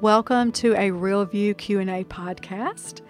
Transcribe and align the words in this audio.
Welcome 0.00 0.52
to 0.52 0.76
a 0.76 0.92
Real 0.92 1.24
View 1.24 1.54
Q&A 1.54 2.04
podcast. 2.04 3.00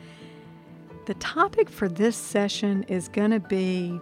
The 1.05 1.13
topic 1.17 1.69
for 1.69 1.87
this 1.87 2.17
session 2.17 2.83
is 2.85 3.11
going 3.11 3.31
to 3.33 3.41
be 3.41 4.01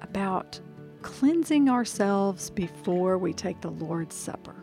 about 0.00 0.58
cleansing 1.02 1.68
ourselves 1.68 2.48
before 2.48 3.18
we 3.18 3.34
take 3.34 3.60
the 3.60 3.70
Lord's 3.70 4.16
Supper. 4.16 4.54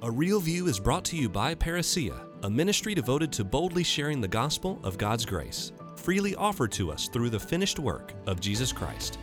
A 0.00 0.10
Real 0.10 0.40
View 0.40 0.66
is 0.66 0.80
brought 0.80 1.04
to 1.04 1.16
you 1.16 1.28
by 1.28 1.54
Parousia, 1.54 2.18
a 2.42 2.48
ministry 2.48 2.94
devoted 2.94 3.30
to 3.32 3.44
boldly 3.44 3.84
sharing 3.84 4.22
the 4.22 4.28
gospel 4.28 4.80
of 4.84 4.96
God's 4.96 5.26
grace, 5.26 5.72
freely 5.96 6.34
offered 6.36 6.72
to 6.72 6.90
us 6.90 7.08
through 7.08 7.28
the 7.28 7.38
finished 7.38 7.78
work 7.78 8.14
of 8.26 8.40
Jesus 8.40 8.72
Christ. 8.72 9.18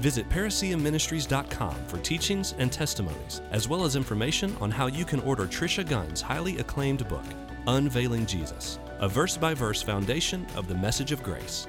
Visit 0.00 0.28
parousiaministries.com 0.28 1.74
for 1.86 1.98
teachings 1.98 2.54
and 2.58 2.72
testimonies, 2.72 3.40
as 3.50 3.68
well 3.68 3.84
as 3.84 3.96
information 3.96 4.56
on 4.60 4.70
how 4.70 4.86
you 4.86 5.04
can 5.04 5.20
order 5.20 5.46
Tricia 5.46 5.88
Gunn's 5.88 6.20
highly 6.20 6.58
acclaimed 6.58 7.06
book, 7.08 7.24
Unveiling 7.66 8.26
Jesus, 8.26 8.78
a 8.98 9.08
verse 9.08 9.36
by 9.36 9.54
verse 9.54 9.82
foundation 9.82 10.46
of 10.56 10.68
the 10.68 10.74
message 10.74 11.12
of 11.12 11.22
grace. 11.22 11.66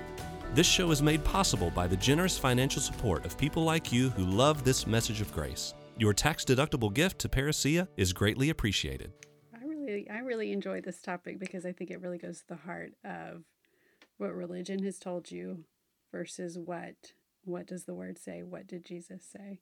This 0.54 0.68
show 0.68 0.92
is 0.92 1.02
made 1.02 1.24
possible 1.24 1.72
by 1.72 1.88
the 1.88 1.98
generous 1.98 2.38
financial 2.38 2.82
support 2.82 3.26
of 3.26 3.38
people 3.38 3.64
like 3.64 3.92
you 3.92 4.10
who 4.12 4.24
love 4.24 4.64
this 4.64 4.86
message 4.86 5.20
of 5.20 5.34
grace. 5.34 5.74
Your 5.98 6.14
tax 6.14 6.44
deductible 6.46 6.94
gift 6.94 7.20
to 7.20 7.30
Parousia 7.30 7.88
is 7.98 8.14
greatly 8.14 8.50
appreciated. 8.50 9.14
I 9.54 9.64
really, 9.66 10.10
I 10.10 10.20
really 10.20 10.52
enjoy 10.52 10.82
this 10.82 11.02
topic 11.02 11.40
because 11.40 11.66
I 11.66 11.72
think 11.72 11.92
it 11.92 12.02
really 12.02 12.18
goes 12.18 12.40
to 12.40 12.48
the 12.50 12.56
heart 12.56 12.94
of 13.04 13.44
what 14.18 14.34
religion 14.34 14.84
has 14.84 14.98
told 14.98 15.30
you 15.30 15.66
versus 16.12 16.58
what 16.58 17.14
what 17.46 17.68
does 17.68 17.86
the 17.86 17.94
word 17.94 18.18
say? 18.18 18.44
What 18.44 18.68
did 18.68 18.86
Jesus 18.86 19.24
say? 19.24 19.60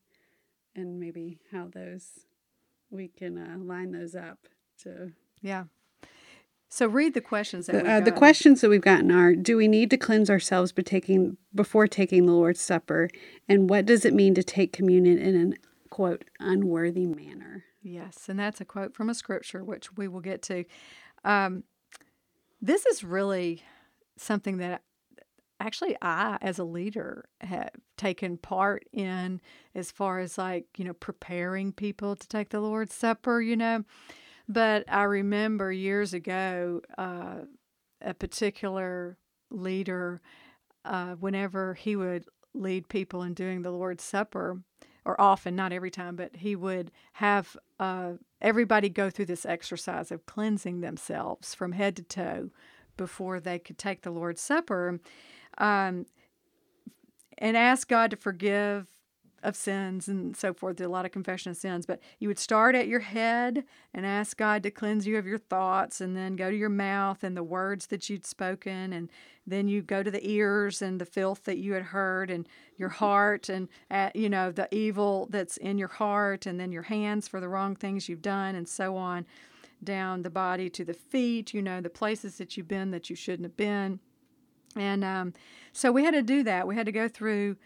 And 0.75 0.99
maybe 0.99 1.39
how 1.51 1.67
those 1.73 2.25
we 2.89 3.07
can 3.07 3.37
uh, 3.37 3.57
line 3.57 3.91
those 3.91 4.15
up 4.15 4.47
to 4.83 5.11
Yeah. 5.41 5.65
So 6.69 6.87
read 6.87 7.13
the 7.13 7.21
questions 7.21 7.65
that 7.65 7.83
the, 7.83 7.91
uh, 7.91 7.99
the 7.99 8.13
questions 8.13 8.61
that 8.61 8.69
we've 8.69 8.79
gotten 8.79 9.11
are: 9.11 9.35
Do 9.35 9.57
we 9.57 9.67
need 9.67 9.89
to 9.89 9.97
cleanse 9.97 10.29
ourselves 10.29 10.71
by 10.71 10.83
taking 10.83 11.35
before 11.53 11.85
taking 11.85 12.25
the 12.25 12.31
Lord's 12.31 12.61
Supper? 12.61 13.09
And 13.49 13.69
what 13.69 13.85
does 13.85 14.05
it 14.05 14.13
mean 14.13 14.33
to 14.35 14.43
take 14.43 14.71
communion 14.71 15.17
in 15.17 15.35
an 15.35 15.55
quote 15.89 16.23
unworthy 16.39 17.07
manner? 17.07 17.65
Yes, 17.83 18.29
and 18.29 18.39
that's 18.39 18.61
a 18.61 18.65
quote 18.65 18.93
from 18.93 19.09
a 19.09 19.13
scripture, 19.13 19.63
which 19.63 19.97
we 19.97 20.07
will 20.07 20.21
get 20.21 20.41
to. 20.43 20.63
Um, 21.25 21.63
this 22.61 22.85
is 22.85 23.03
really 23.03 23.63
something 24.17 24.57
that 24.57 24.83
actually 25.61 25.95
I, 26.01 26.37
as 26.41 26.59
a 26.59 26.63
leader, 26.63 27.25
have 27.41 27.69
taken 27.97 28.37
part 28.37 28.83
in 28.91 29.39
as 29.75 29.91
far 29.91 30.19
as 30.19 30.37
like, 30.37 30.65
you 30.77 30.85
know, 30.85 30.93
preparing 30.93 31.71
people 31.71 32.15
to 32.15 32.27
take 32.27 32.49
the 32.49 32.59
Lord's 32.59 32.95
Supper, 32.95 33.41
you 33.41 33.55
know. 33.55 33.83
But 34.47 34.83
I 34.87 35.03
remember 35.03 35.71
years 35.71 36.13
ago, 36.13 36.81
uh, 36.97 37.45
a 38.01 38.13
particular 38.13 39.17
leader, 39.49 40.21
uh, 40.83 41.13
whenever 41.15 41.75
he 41.75 41.95
would 41.95 42.25
lead 42.53 42.89
people 42.89 43.21
in 43.23 43.33
doing 43.33 43.61
the 43.61 43.71
Lord's 43.71 44.03
Supper, 44.03 44.61
or 45.05 45.19
often, 45.19 45.55
not 45.55 45.71
every 45.73 45.89
time, 45.91 46.15
but 46.15 46.35
he 46.35 46.55
would 46.55 46.91
have 47.13 47.57
uh, 47.79 48.13
everybody 48.39 48.89
go 48.89 49.09
through 49.09 49.25
this 49.25 49.45
exercise 49.45 50.11
of 50.11 50.25
cleansing 50.25 50.81
themselves 50.81 51.55
from 51.55 51.71
head 51.71 51.95
to 51.95 52.03
toe 52.03 52.49
before 52.97 53.39
they 53.39 53.57
could 53.57 53.77
take 53.77 54.01
the 54.01 54.11
Lord's 54.11 54.41
Supper 54.41 54.99
um, 55.57 56.05
and 57.37 57.57
ask 57.57 57.87
God 57.87 58.11
to 58.11 58.17
forgive 58.17 58.87
of 59.43 59.55
sins 59.55 60.07
and 60.07 60.37
so 60.37 60.53
forth. 60.53 60.77
There's 60.77 60.87
a 60.87 60.91
lot 60.91 61.05
of 61.05 61.11
confession 61.11 61.49
of 61.49 61.57
sins, 61.57 61.87
but 61.87 61.99
you 62.19 62.27
would 62.27 62.37
start 62.37 62.75
at 62.75 62.87
your 62.87 62.99
head 62.99 63.63
and 63.91 64.05
ask 64.05 64.37
God 64.37 64.61
to 64.61 64.69
cleanse 64.69 65.07
you 65.07 65.17
of 65.17 65.25
your 65.25 65.39
thoughts, 65.39 65.99
and 65.99 66.15
then 66.15 66.35
go 66.35 66.51
to 66.51 66.55
your 66.55 66.69
mouth 66.69 67.23
and 67.23 67.35
the 67.35 67.43
words 67.43 67.87
that 67.87 68.07
you'd 68.07 68.25
spoken, 68.25 68.93
and 68.93 69.09
then 69.47 69.67
you 69.67 69.81
go 69.81 70.03
to 70.03 70.11
the 70.11 70.29
ears 70.29 70.81
and 70.81 71.01
the 71.01 71.05
filth 71.05 71.45
that 71.45 71.57
you 71.57 71.73
had 71.73 71.85
heard, 71.85 72.29
and 72.29 72.47
your 72.77 72.89
heart, 72.89 73.49
and 73.49 73.67
uh, 73.89 74.11
you 74.13 74.29
know 74.29 74.51
the 74.51 74.73
evil 74.73 75.27
that's 75.31 75.57
in 75.57 75.79
your 75.79 75.87
heart, 75.87 76.45
and 76.45 76.59
then 76.59 76.71
your 76.71 76.83
hands 76.83 77.27
for 77.27 77.39
the 77.39 77.49
wrong 77.49 77.75
things 77.75 78.07
you've 78.07 78.21
done, 78.21 78.53
and 78.53 78.69
so 78.69 78.95
on, 78.95 79.25
down 79.83 80.21
the 80.21 80.29
body 80.29 80.69
to 80.69 80.85
the 80.85 80.93
feet. 80.93 81.51
You 81.51 81.63
know 81.63 81.81
the 81.81 81.89
places 81.89 82.37
that 82.37 82.55
you've 82.55 82.67
been 82.67 82.91
that 82.91 83.09
you 83.09 83.15
shouldn't 83.15 83.45
have 83.45 83.57
been, 83.57 83.99
and 84.75 85.03
um, 85.03 85.33
so 85.73 85.91
we 85.91 86.03
had 86.03 86.13
to 86.13 86.21
do 86.21 86.43
that. 86.43 86.67
We 86.67 86.75
had 86.75 86.85
to 86.85 86.91
go 86.91 87.07
through 87.07 87.57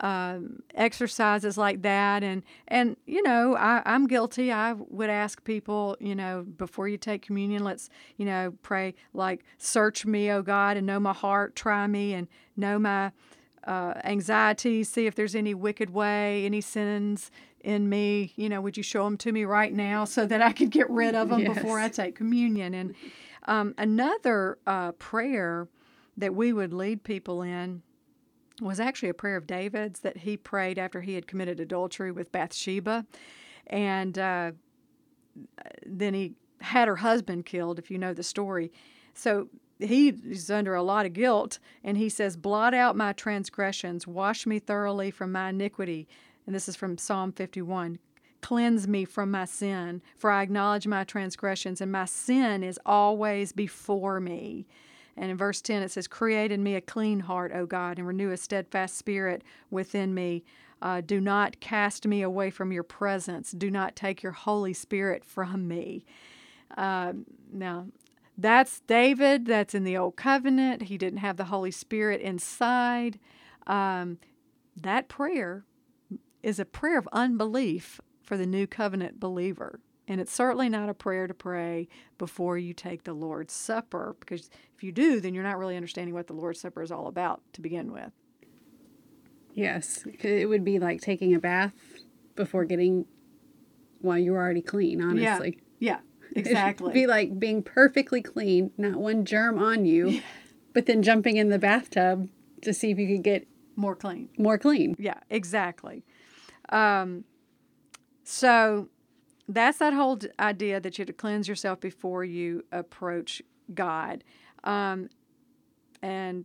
um, 0.00 0.60
exercises 0.74 1.56
like 1.56 1.82
that. 1.82 2.24
And 2.24 2.42
and 2.66 2.96
you 3.06 3.22
know 3.22 3.56
I, 3.56 3.80
i'm 3.86 4.06
guilty. 4.06 4.50
I 4.50 4.72
would 4.72 5.10
ask 5.10 5.44
people 5.44 5.96
you 6.00 6.14
know 6.14 6.42
before 6.56 6.88
you 6.88 6.96
take 6.98 7.22
communion 7.22 7.62
let's 7.62 7.88
you 8.16 8.24
know 8.26 8.54
pray 8.62 8.94
like 9.12 9.44
search 9.58 10.04
me 10.04 10.30
oh 10.32 10.42
god 10.42 10.76
and 10.76 10.86
know 10.86 10.98
my 10.98 11.12
heart. 11.12 11.54
Try 11.54 11.86
me 11.86 12.12
and 12.14 12.26
know 12.56 12.78
my 12.78 13.12
uh, 13.66 13.94
anxiety. 14.04 14.82
See 14.84 15.06
if 15.06 15.14
there's 15.14 15.34
any 15.36 15.54
wicked 15.54 15.90
way 15.90 16.44
any 16.44 16.60
sins 16.60 17.30
in 17.60 17.88
me. 17.88 18.32
You 18.34 18.48
know 18.48 18.60
would 18.60 18.76
you 18.76 18.82
show 18.82 19.04
them 19.04 19.16
to 19.18 19.30
me 19.30 19.44
right 19.44 19.72
now 19.72 20.04
so 20.04 20.26
that 20.26 20.42
i 20.42 20.52
could 20.52 20.70
get 20.70 20.90
rid 20.90 21.14
of 21.14 21.28
them 21.28 21.40
Yes. 21.42 21.54
before 21.54 21.78
i 21.78 21.88
take 21.88 22.16
communion? 22.16 22.74
And 22.74 22.94
um, 23.46 23.74
another 23.78 24.58
uh, 24.66 24.92
prayer 24.92 25.68
that 26.16 26.34
we 26.34 26.52
would 26.52 26.72
lead 26.72 27.04
people 27.04 27.42
in 27.42 27.82
was 28.60 28.78
actually 28.78 29.08
a 29.08 29.14
prayer 29.14 29.36
of 29.36 29.46
David's 29.46 30.00
that 30.00 30.18
he 30.18 30.36
prayed 30.36 30.78
after 30.78 31.00
he 31.00 31.14
had 31.14 31.26
committed 31.26 31.58
adultery 31.58 32.12
with 32.12 32.30
Bathsheba. 32.30 33.04
And 33.66 34.18
uh, 34.18 34.52
then 35.84 36.14
he 36.14 36.34
had 36.60 36.88
her 36.88 36.96
husband 36.96 37.46
killed, 37.46 37.78
if 37.78 37.90
you 37.90 37.98
know 37.98 38.14
the 38.14 38.22
story. 38.22 38.72
So 39.12 39.48
he 39.78 40.08
is 40.08 40.50
under 40.50 40.74
a 40.74 40.82
lot 40.82 41.06
of 41.06 41.12
guilt, 41.12 41.58
and 41.82 41.96
he 41.96 42.08
says, 42.08 42.36
Blot 42.36 42.74
out 42.74 42.96
my 42.96 43.12
transgressions, 43.12 44.06
wash 44.06 44.46
me 44.46 44.58
thoroughly 44.58 45.10
from 45.10 45.32
my 45.32 45.50
iniquity. 45.50 46.08
And 46.46 46.54
this 46.54 46.68
is 46.68 46.76
from 46.76 46.98
Psalm 46.98 47.32
51. 47.32 47.98
Cleanse 48.40 48.86
me 48.86 49.04
from 49.04 49.30
my 49.30 49.46
sin, 49.46 50.02
for 50.16 50.30
I 50.30 50.42
acknowledge 50.42 50.86
my 50.86 51.04
transgressions, 51.04 51.80
and 51.80 51.90
my 51.90 52.04
sin 52.04 52.62
is 52.62 52.78
always 52.84 53.52
before 53.52 54.20
me. 54.20 54.66
And 55.16 55.30
in 55.30 55.36
verse 55.36 55.60
10, 55.60 55.82
it 55.82 55.90
says, 55.90 56.08
Create 56.08 56.50
in 56.50 56.62
me 56.62 56.74
a 56.74 56.80
clean 56.80 57.20
heart, 57.20 57.52
O 57.54 57.66
God, 57.66 57.98
and 57.98 58.06
renew 58.06 58.30
a 58.30 58.36
steadfast 58.36 58.96
spirit 58.96 59.42
within 59.70 60.14
me. 60.14 60.44
Uh, 60.82 61.00
do 61.00 61.20
not 61.20 61.60
cast 61.60 62.06
me 62.06 62.22
away 62.22 62.50
from 62.50 62.72
your 62.72 62.82
presence. 62.82 63.52
Do 63.52 63.70
not 63.70 63.96
take 63.96 64.22
your 64.22 64.32
Holy 64.32 64.72
Spirit 64.72 65.24
from 65.24 65.66
me. 65.68 66.04
Uh, 66.76 67.12
now, 67.52 67.86
that's 68.36 68.80
David. 68.80 69.46
That's 69.46 69.74
in 69.74 69.84
the 69.84 69.96
Old 69.96 70.16
Covenant. 70.16 70.82
He 70.82 70.98
didn't 70.98 71.20
have 71.20 71.36
the 71.36 71.44
Holy 71.44 71.70
Spirit 71.70 72.20
inside. 72.20 73.18
Um, 73.66 74.18
that 74.76 75.08
prayer 75.08 75.64
is 76.42 76.58
a 76.58 76.64
prayer 76.64 76.98
of 76.98 77.08
unbelief 77.12 78.00
for 78.22 78.36
the 78.36 78.46
New 78.46 78.66
Covenant 78.66 79.20
believer. 79.20 79.80
And 80.06 80.20
it's 80.20 80.32
certainly 80.32 80.68
not 80.68 80.88
a 80.90 80.94
prayer 80.94 81.26
to 81.26 81.32
pray 81.34 81.88
before 82.18 82.58
you 82.58 82.74
take 82.74 83.04
the 83.04 83.14
Lord's 83.14 83.54
Supper, 83.54 84.16
because 84.20 84.50
if 84.74 84.82
you 84.82 84.92
do, 84.92 85.18
then 85.20 85.32
you're 85.34 85.42
not 85.42 85.58
really 85.58 85.76
understanding 85.76 86.12
what 86.14 86.26
the 86.26 86.34
Lord's 86.34 86.60
Supper 86.60 86.82
is 86.82 86.92
all 86.92 87.06
about 87.06 87.40
to 87.54 87.62
begin 87.62 87.90
with. 87.92 88.12
Yes, 89.54 90.04
it 90.20 90.48
would 90.48 90.64
be 90.64 90.78
like 90.78 91.00
taking 91.00 91.34
a 91.34 91.38
bath 91.38 91.72
before 92.34 92.64
getting. 92.64 93.06
Well, 94.02 94.18
you're 94.18 94.36
already 94.36 94.62
clean, 94.62 95.00
honestly. 95.00 95.58
Yeah, 95.78 96.00
It'd 96.32 96.46
exactly. 96.48 96.92
be 96.92 97.06
like 97.06 97.38
being 97.38 97.62
perfectly 97.62 98.20
clean, 98.20 98.72
not 98.76 98.96
one 98.96 99.24
germ 99.24 99.58
on 99.58 99.84
you, 99.86 100.20
but 100.72 100.86
then 100.86 101.02
jumping 101.02 101.36
in 101.36 101.48
the 101.48 101.58
bathtub 101.58 102.28
to 102.62 102.74
see 102.74 102.90
if 102.90 102.98
you 102.98 103.06
could 103.06 103.22
get 103.22 103.46
More 103.76 103.94
clean. 103.94 104.28
more 104.36 104.58
clean. 104.58 104.96
Yeah, 104.98 105.20
exactly. 105.30 106.04
Um, 106.70 107.24
so 108.24 108.88
that's 109.48 109.78
that 109.78 109.92
whole 109.92 110.18
idea 110.38 110.80
that 110.80 110.96
you 110.96 111.02
have 111.02 111.08
to 111.08 111.12
cleanse 111.12 111.48
yourself 111.48 111.80
before 111.80 112.24
you 112.24 112.64
approach 112.72 113.42
God. 113.72 114.24
Um, 114.62 115.08
and 116.02 116.44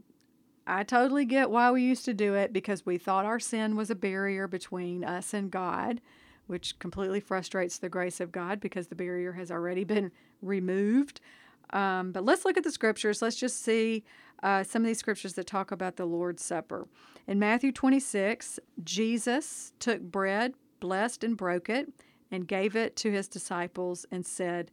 I 0.68 0.84
totally 0.84 1.26
get 1.26 1.50
why 1.50 1.72
we 1.72 1.84
used 1.84 2.06
to 2.06 2.14
do 2.14 2.36
it 2.36 2.54
because 2.54 2.86
we 2.86 2.98
thought 2.98 3.26
our 3.26 3.40
sin 3.40 3.76
was 3.76 3.90
a 3.90 3.96
barrier 3.96 4.48
between 4.48 5.04
us 5.04 5.34
and 5.34 5.50
God, 5.50 6.02
which 6.48 6.78
completely 6.80 7.20
frustrates 7.20 7.78
the 7.78 7.90
grace 7.90 8.20
of 8.20 8.32
God 8.32 8.60
because 8.60 8.88
the 8.88 8.96
barrier 8.96 9.34
has 9.34 9.50
already 9.50 9.84
been 9.84 10.12
removed. 10.42 11.22
Um, 11.72 12.12
but 12.12 12.26
let's 12.26 12.46
look 12.46 12.58
at 12.58 12.64
the 12.64 12.72
scriptures. 12.72 13.22
Let's 13.22 13.36
just 13.36 13.64
see 13.64 14.04
uh, 14.44 14.64
some 14.64 14.84
of 14.84 14.88
these 14.88 15.00
scriptures 15.00 15.34
that 15.34 15.48
talk 15.48 15.72
about 15.72 15.96
the 15.96 16.06
Lord's 16.06 16.44
Supper. 16.44 16.88
In 17.28 17.40
Matthew 17.40 17.72
26, 17.72 18.60
Jesus 18.84 19.74
took 19.80 20.02
bread, 20.02 20.54
blessed 20.80 21.24
and 21.24 21.38
broke 21.38 21.70
it, 21.70 21.92
and 22.32 22.48
gave 22.48 22.76
it 22.76 22.96
to 22.98 23.12
his 23.12 23.28
disciples 23.28 24.06
and 24.12 24.26
said, 24.26 24.72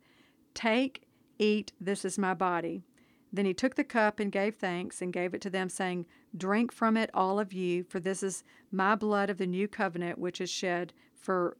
Take, 0.54 1.02
eat, 1.38 1.72
this 1.80 2.04
is 2.04 2.18
my 2.18 2.34
body. 2.34 2.84
Then 3.32 3.46
he 3.46 3.54
took 3.54 3.74
the 3.74 3.84
cup 3.84 4.18
and 4.20 4.32
gave 4.32 4.56
thanks 4.56 5.02
and 5.02 5.12
gave 5.12 5.34
it 5.34 5.40
to 5.42 5.50
them, 5.50 5.68
saying, 5.68 6.06
Drink 6.36 6.72
from 6.72 6.96
it, 6.96 7.10
all 7.12 7.38
of 7.38 7.52
you, 7.52 7.84
for 7.84 8.00
this 8.00 8.22
is 8.22 8.44
my 8.70 8.94
blood 8.94 9.30
of 9.30 9.38
the 9.38 9.46
new 9.46 9.68
covenant, 9.68 10.18
which 10.18 10.40
is 10.40 10.50
shed 10.50 10.92
for, 11.14 11.56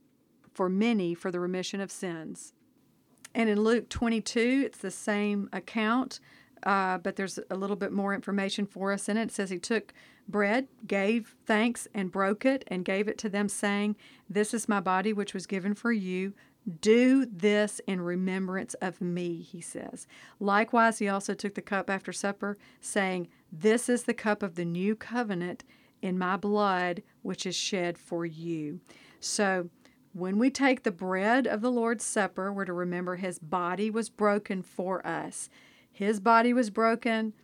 for 0.54 0.68
many 0.68 1.14
for 1.14 1.30
the 1.30 1.40
remission 1.40 1.80
of 1.80 1.90
sins. 1.90 2.52
And 3.34 3.50
in 3.50 3.60
Luke 3.60 3.90
22, 3.90 4.62
it's 4.66 4.78
the 4.78 4.90
same 4.90 5.50
account, 5.52 6.20
uh, 6.62 6.98
but 6.98 7.16
there's 7.16 7.38
a 7.50 7.56
little 7.56 7.76
bit 7.76 7.92
more 7.92 8.14
information 8.14 8.64
for 8.64 8.92
us 8.92 9.08
in 9.08 9.18
it. 9.18 9.24
It 9.24 9.32
says 9.32 9.50
he 9.50 9.58
took 9.58 9.92
bread, 10.28 10.68
gave 10.86 11.34
thanks, 11.46 11.88
and 11.94 12.12
broke 12.12 12.44
it, 12.44 12.64
and 12.68 12.84
gave 12.84 13.08
it 13.08 13.18
to 13.18 13.28
them, 13.28 13.48
saying, 13.48 13.96
This 14.28 14.52
is 14.52 14.68
my 14.68 14.80
body, 14.80 15.12
which 15.12 15.34
was 15.34 15.46
given 15.46 15.74
for 15.74 15.92
you. 15.92 16.34
Do 16.80 17.26
this 17.26 17.80
in 17.86 18.00
remembrance 18.00 18.74
of 18.74 19.00
me, 19.00 19.40
he 19.40 19.60
says. 19.60 20.06
Likewise, 20.40 20.98
he 20.98 21.08
also 21.08 21.32
took 21.34 21.54
the 21.54 21.62
cup 21.62 21.88
after 21.88 22.12
supper, 22.12 22.58
saying, 22.80 23.28
This 23.52 23.88
is 23.88 24.04
the 24.04 24.14
cup 24.14 24.42
of 24.42 24.56
the 24.56 24.64
new 24.64 24.96
covenant 24.96 25.64
in 26.02 26.18
my 26.18 26.36
blood, 26.36 27.02
which 27.22 27.46
is 27.46 27.54
shed 27.54 27.98
for 27.98 28.26
you. 28.26 28.80
So, 29.20 29.70
when 30.12 30.38
we 30.38 30.50
take 30.50 30.82
the 30.82 30.90
bread 30.90 31.46
of 31.46 31.60
the 31.60 31.70
Lord's 31.70 32.04
Supper, 32.04 32.50
we're 32.50 32.64
to 32.64 32.72
remember 32.72 33.16
his 33.16 33.38
body 33.38 33.90
was 33.90 34.08
broken 34.08 34.62
for 34.62 35.06
us. 35.06 35.50
His 35.92 36.20
body 36.20 36.54
was 36.54 36.70
broken 36.70 37.34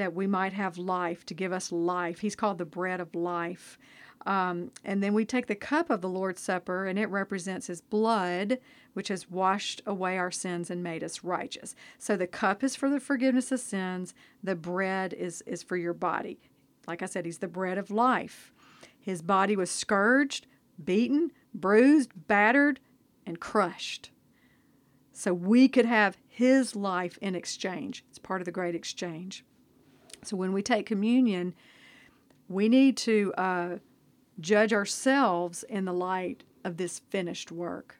that 0.00 0.14
we 0.14 0.26
might 0.26 0.52
have 0.52 0.78
life, 0.78 1.24
to 1.26 1.34
give 1.34 1.52
us 1.52 1.70
life. 1.70 2.20
He's 2.20 2.36
called 2.36 2.58
the 2.58 2.64
bread 2.64 3.00
of 3.00 3.14
life. 3.14 3.78
Um, 4.26 4.70
and 4.84 5.02
then 5.02 5.14
we 5.14 5.24
take 5.24 5.46
the 5.46 5.54
cup 5.54 5.88
of 5.88 6.00
the 6.00 6.08
Lord's 6.08 6.42
Supper, 6.42 6.86
and 6.86 6.98
it 6.98 7.06
represents 7.06 7.68
His 7.68 7.80
blood, 7.80 8.58
which 8.92 9.08
has 9.08 9.30
washed 9.30 9.80
away 9.86 10.18
our 10.18 10.30
sins 10.30 10.70
and 10.70 10.82
made 10.82 11.02
us 11.02 11.24
righteous. 11.24 11.74
So 11.98 12.16
the 12.16 12.26
cup 12.26 12.62
is 12.62 12.76
for 12.76 12.90
the 12.90 13.00
forgiveness 13.00 13.50
of 13.52 13.60
sins. 13.60 14.14
The 14.42 14.56
bread 14.56 15.14
is 15.14 15.42
is 15.46 15.62
for 15.62 15.76
your 15.76 15.94
body. 15.94 16.38
Like 16.86 17.02
I 17.02 17.06
said, 17.06 17.24
He's 17.24 17.38
the 17.38 17.48
bread 17.48 17.78
of 17.78 17.90
life. 17.90 18.52
His 18.98 19.22
body 19.22 19.56
was 19.56 19.70
scourged, 19.70 20.46
beaten, 20.82 21.32
bruised, 21.54 22.10
battered, 22.26 22.80
and 23.24 23.40
crushed. 23.40 24.10
So 25.12 25.32
we 25.32 25.66
could 25.68 25.86
have 25.86 26.18
His 26.28 26.76
life 26.76 27.18
in 27.22 27.34
exchange. 27.34 28.04
It's 28.10 28.18
part 28.18 28.42
of 28.42 28.44
the 28.44 28.52
great 28.52 28.74
exchange. 28.74 29.44
So 30.22 30.36
when 30.36 30.52
we 30.52 30.62
take 30.62 30.86
communion, 30.86 31.54
we 32.48 32.68
need 32.68 32.96
to. 32.98 33.32
Uh, 33.36 33.76
judge 34.40 34.72
ourselves 34.72 35.62
in 35.64 35.84
the 35.84 35.92
light 35.92 36.42
of 36.64 36.76
this 36.76 36.98
finished 37.10 37.52
work. 37.52 37.98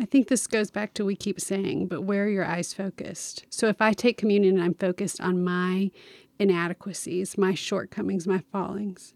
I 0.00 0.04
think 0.04 0.28
this 0.28 0.46
goes 0.46 0.70
back 0.70 0.94
to 0.94 1.04
we 1.04 1.16
keep 1.16 1.40
saying, 1.40 1.86
but 1.86 2.02
where 2.02 2.24
are 2.24 2.28
your 2.28 2.44
eyes 2.44 2.72
focused? 2.72 3.44
So 3.50 3.68
if 3.68 3.80
I 3.80 3.92
take 3.92 4.16
communion 4.16 4.56
and 4.56 4.64
I'm 4.64 4.74
focused 4.74 5.20
on 5.20 5.44
my 5.44 5.90
inadequacies, 6.38 7.38
my 7.38 7.54
shortcomings, 7.54 8.26
my 8.26 8.42
fallings, 8.50 9.14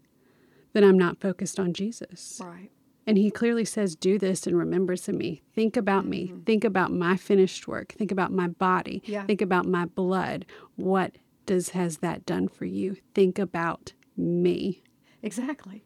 then 0.73 0.83
I'm 0.83 0.97
not 0.97 1.19
focused 1.19 1.59
on 1.59 1.73
Jesus. 1.73 2.39
Right. 2.43 2.71
And 3.05 3.17
he 3.17 3.31
clearly 3.31 3.65
says, 3.65 3.95
Do 3.95 4.19
this 4.19 4.45
in 4.45 4.55
remembrance 4.55 5.07
of 5.07 5.15
me. 5.15 5.41
Think 5.55 5.77
about 5.77 6.01
mm-hmm. 6.01 6.09
me. 6.09 6.33
Think 6.45 6.63
about 6.63 6.91
my 6.91 7.17
finished 7.17 7.67
work. 7.67 7.93
Think 7.93 8.11
about 8.11 8.31
my 8.31 8.47
body. 8.47 9.01
Yeah. 9.05 9.25
Think 9.25 9.41
about 9.41 9.65
my 9.65 9.85
blood. 9.85 10.45
What 10.75 11.15
does 11.47 11.69
has 11.69 11.97
that 11.99 12.25
done 12.27 12.47
for 12.47 12.65
you? 12.65 12.97
Think 13.15 13.39
about 13.39 13.93
me. 14.15 14.83
Exactly. 15.23 15.83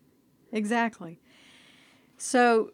Exactly. 0.51 1.21
So, 2.17 2.71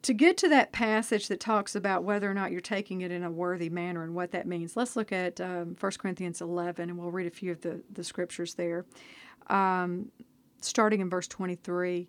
to 0.00 0.12
get 0.12 0.36
to 0.38 0.48
that 0.50 0.72
passage 0.72 1.28
that 1.28 1.40
talks 1.40 1.74
about 1.74 2.04
whether 2.04 2.30
or 2.30 2.34
not 2.34 2.52
you're 2.52 2.60
taking 2.60 3.00
it 3.00 3.10
in 3.10 3.22
a 3.22 3.30
worthy 3.30 3.70
manner 3.70 4.02
and 4.02 4.14
what 4.14 4.32
that 4.32 4.46
means, 4.46 4.76
let's 4.76 4.96
look 4.96 5.12
at 5.12 5.40
um, 5.40 5.76
1 5.80 5.92
Corinthians 5.98 6.40
11 6.40 6.90
and 6.90 6.98
we'll 6.98 7.10
read 7.10 7.26
a 7.26 7.30
few 7.30 7.52
of 7.52 7.60
the, 7.62 7.82
the 7.90 8.04
scriptures 8.04 8.54
there. 8.54 8.84
Um, 9.48 10.10
starting 10.60 11.00
in 11.00 11.08
verse 11.08 11.28
23 11.28 12.08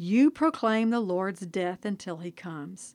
you 0.00 0.30
proclaim 0.30 0.88
the 0.88 0.98
Lord's 0.98 1.40
death 1.40 1.84
until 1.84 2.16
he 2.16 2.30
comes. 2.30 2.94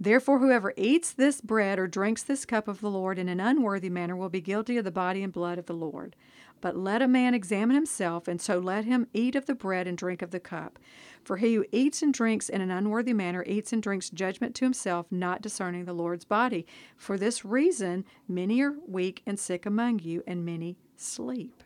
Therefore, 0.00 0.40
whoever 0.40 0.74
eats 0.76 1.12
this 1.12 1.40
bread 1.40 1.78
or 1.78 1.86
drinks 1.86 2.24
this 2.24 2.44
cup 2.44 2.66
of 2.66 2.80
the 2.80 2.90
Lord 2.90 3.20
in 3.20 3.28
an 3.28 3.38
unworthy 3.38 3.88
manner 3.88 4.16
will 4.16 4.28
be 4.28 4.40
guilty 4.40 4.76
of 4.76 4.84
the 4.84 4.90
body 4.90 5.22
and 5.22 5.32
blood 5.32 5.58
of 5.58 5.66
the 5.66 5.74
Lord. 5.74 6.16
But 6.60 6.76
let 6.76 7.02
a 7.02 7.06
man 7.06 7.34
examine 7.34 7.76
himself, 7.76 8.26
and 8.26 8.40
so 8.40 8.58
let 8.58 8.84
him 8.84 9.06
eat 9.14 9.36
of 9.36 9.46
the 9.46 9.54
bread 9.54 9.86
and 9.86 9.96
drink 9.96 10.22
of 10.22 10.32
the 10.32 10.40
cup. 10.40 10.80
For 11.22 11.36
he 11.36 11.54
who 11.54 11.66
eats 11.70 12.02
and 12.02 12.12
drinks 12.12 12.48
in 12.48 12.60
an 12.60 12.70
unworthy 12.72 13.12
manner 13.12 13.44
eats 13.46 13.72
and 13.72 13.80
drinks 13.80 14.10
judgment 14.10 14.56
to 14.56 14.64
himself, 14.64 15.06
not 15.12 15.40
discerning 15.40 15.84
the 15.84 15.92
Lord's 15.92 16.24
body. 16.24 16.66
For 16.96 17.16
this 17.16 17.44
reason, 17.44 18.04
many 18.26 18.60
are 18.60 18.74
weak 18.88 19.22
and 19.24 19.38
sick 19.38 19.66
among 19.66 20.00
you, 20.00 20.24
and 20.26 20.44
many 20.44 20.78
sleep. 20.96 21.62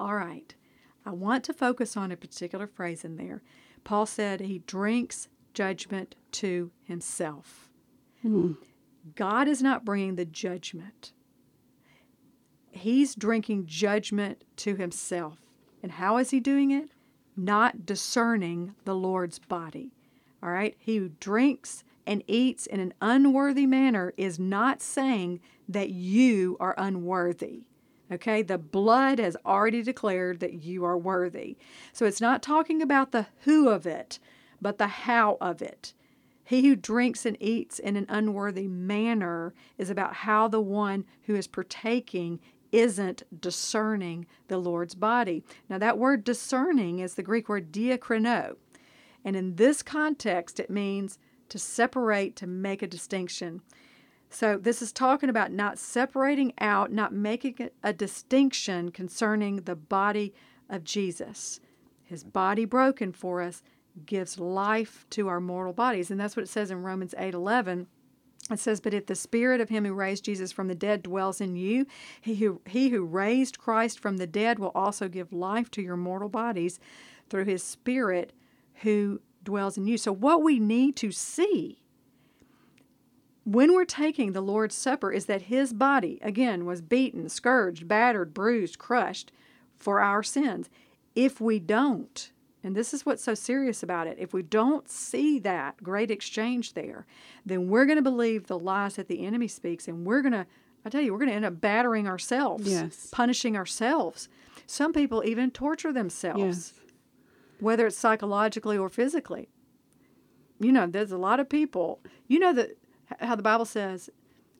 All 0.00 0.14
right, 0.14 0.54
I 1.04 1.10
want 1.10 1.44
to 1.44 1.52
focus 1.52 1.96
on 1.96 2.12
a 2.12 2.16
particular 2.16 2.66
phrase 2.66 3.04
in 3.04 3.16
there. 3.16 3.42
Paul 3.84 4.06
said 4.06 4.40
he 4.40 4.60
drinks 4.60 5.28
judgment 5.54 6.14
to 6.32 6.70
himself. 6.82 7.68
Mm. 8.24 8.56
God 9.16 9.48
is 9.48 9.62
not 9.62 9.84
bringing 9.84 10.14
the 10.14 10.24
judgment 10.24 11.12
he's 12.72 13.14
drinking 13.14 13.66
judgment 13.66 14.44
to 14.56 14.74
himself. 14.74 15.38
And 15.82 15.92
how 15.92 16.16
is 16.16 16.30
he 16.30 16.40
doing 16.40 16.70
it? 16.70 16.90
Not 17.36 17.86
discerning 17.86 18.74
the 18.84 18.94
Lord's 18.94 19.38
body. 19.38 19.92
All 20.42 20.50
right? 20.50 20.74
He 20.78 20.96
who 20.96 21.10
drinks 21.20 21.84
and 22.06 22.24
eats 22.26 22.66
in 22.66 22.80
an 22.80 22.94
unworthy 23.00 23.66
manner 23.66 24.12
is 24.16 24.38
not 24.38 24.82
saying 24.82 25.40
that 25.68 25.90
you 25.90 26.56
are 26.58 26.74
unworthy. 26.76 27.62
Okay? 28.12 28.42
The 28.42 28.58
blood 28.58 29.18
has 29.18 29.36
already 29.46 29.82
declared 29.82 30.40
that 30.40 30.62
you 30.62 30.84
are 30.84 30.98
worthy. 30.98 31.56
So 31.92 32.04
it's 32.04 32.20
not 32.20 32.42
talking 32.42 32.82
about 32.82 33.12
the 33.12 33.26
who 33.40 33.68
of 33.68 33.86
it, 33.86 34.18
but 34.60 34.78
the 34.78 34.86
how 34.86 35.38
of 35.40 35.62
it. 35.62 35.94
He 36.44 36.68
who 36.68 36.76
drinks 36.76 37.24
and 37.24 37.36
eats 37.40 37.78
in 37.78 37.96
an 37.96 38.06
unworthy 38.08 38.68
manner 38.68 39.54
is 39.78 39.88
about 39.88 40.14
how 40.14 40.48
the 40.48 40.60
one 40.60 41.04
who 41.22 41.34
is 41.34 41.46
partaking 41.46 42.40
isn't 42.72 43.22
discerning 43.40 44.26
the 44.48 44.58
Lord's 44.58 44.94
body. 44.94 45.44
Now, 45.68 45.78
that 45.78 45.98
word 45.98 46.24
discerning 46.24 46.98
is 46.98 47.14
the 47.14 47.22
Greek 47.22 47.48
word 47.48 47.72
diakrino. 47.72 48.56
And 49.24 49.36
in 49.36 49.56
this 49.56 49.82
context, 49.82 50.58
it 50.58 50.70
means 50.70 51.18
to 51.50 51.58
separate, 51.58 52.34
to 52.36 52.46
make 52.46 52.82
a 52.82 52.86
distinction. 52.86 53.60
So, 54.32 54.56
this 54.56 54.80
is 54.80 54.92
talking 54.92 55.28
about 55.28 55.52
not 55.52 55.78
separating 55.78 56.54
out, 56.58 56.90
not 56.90 57.12
making 57.12 57.70
a 57.82 57.92
distinction 57.92 58.90
concerning 58.90 59.56
the 59.56 59.76
body 59.76 60.32
of 60.70 60.84
Jesus. 60.84 61.60
His 62.02 62.24
body 62.24 62.64
broken 62.64 63.12
for 63.12 63.42
us 63.42 63.62
gives 64.06 64.38
life 64.38 65.04
to 65.10 65.28
our 65.28 65.40
mortal 65.40 65.74
bodies. 65.74 66.10
And 66.10 66.18
that's 66.18 66.34
what 66.34 66.44
it 66.44 66.48
says 66.48 66.70
in 66.70 66.82
Romans 66.82 67.14
8 67.18 67.34
11 67.34 67.86
it 68.50 68.58
says, 68.58 68.80
But 68.80 68.94
if 68.94 69.06
the 69.06 69.14
spirit 69.14 69.60
of 69.60 69.68
him 69.68 69.84
who 69.84 69.94
raised 69.94 70.24
Jesus 70.24 70.50
from 70.50 70.68
the 70.68 70.74
dead 70.74 71.02
dwells 71.02 71.40
in 71.40 71.56
you, 71.56 71.86
he 72.20 72.34
who, 72.36 72.60
he 72.66 72.88
who 72.88 73.04
raised 73.04 73.58
Christ 73.58 73.98
from 73.98 74.16
the 74.16 74.26
dead 74.26 74.58
will 74.58 74.72
also 74.74 75.08
give 75.08 75.32
life 75.32 75.70
to 75.72 75.82
your 75.82 75.96
mortal 75.96 76.28
bodies 76.28 76.80
through 77.28 77.44
his 77.44 77.62
spirit 77.62 78.32
who 78.76 79.20
dwells 79.44 79.76
in 79.76 79.86
you. 79.86 79.96
So, 79.96 80.12
what 80.12 80.42
we 80.42 80.58
need 80.58 80.96
to 80.96 81.12
see 81.12 81.81
when 83.44 83.74
we're 83.74 83.84
taking 83.84 84.32
the 84.32 84.40
Lord's 84.40 84.74
Supper 84.74 85.10
is 85.12 85.26
that 85.26 85.42
his 85.42 85.72
body, 85.72 86.18
again, 86.22 86.64
was 86.64 86.80
beaten, 86.80 87.28
scourged, 87.28 87.88
battered, 87.88 88.32
bruised, 88.32 88.78
crushed 88.78 89.32
for 89.76 90.00
our 90.00 90.22
sins. 90.22 90.70
If 91.14 91.40
we 91.40 91.58
don't, 91.58 92.30
and 92.62 92.76
this 92.76 92.94
is 92.94 93.04
what's 93.04 93.24
so 93.24 93.34
serious 93.34 93.82
about 93.82 94.06
it. 94.06 94.16
If 94.20 94.32
we 94.32 94.42
don't 94.42 94.88
see 94.88 95.38
that 95.40 95.82
great 95.82 96.10
exchange 96.10 96.74
there, 96.74 97.06
then 97.44 97.68
we're 97.68 97.86
going 97.86 97.96
to 97.96 98.02
believe 98.02 98.46
the 98.46 98.58
lies 98.58 98.94
that 98.94 99.08
the 99.08 99.26
enemy 99.26 99.48
speaks, 99.48 99.88
and 99.88 100.06
we're 100.06 100.22
going 100.22 100.32
to, 100.32 100.46
I 100.84 100.88
tell 100.88 101.02
you, 101.02 101.12
we're 101.12 101.18
going 101.18 101.30
to 101.30 101.34
end 101.34 101.44
up 101.44 101.60
battering 101.60 102.06
ourselves, 102.06 102.70
yes. 102.70 103.08
punishing 103.10 103.56
ourselves. 103.56 104.28
Some 104.66 104.92
people 104.92 105.24
even 105.26 105.50
torture 105.50 105.92
themselves, 105.92 106.38
yes. 106.38 106.72
whether 107.58 107.88
it's 107.88 107.98
psychologically 107.98 108.78
or 108.78 108.88
physically. 108.88 109.48
You 110.60 110.70
know, 110.70 110.86
there's 110.86 111.10
a 111.10 111.18
lot 111.18 111.40
of 111.40 111.48
people. 111.48 112.00
You 112.28 112.38
know 112.38 112.52
that 112.52 112.78
how 113.20 113.34
the 113.36 113.42
Bible 113.42 113.64
says 113.64 114.10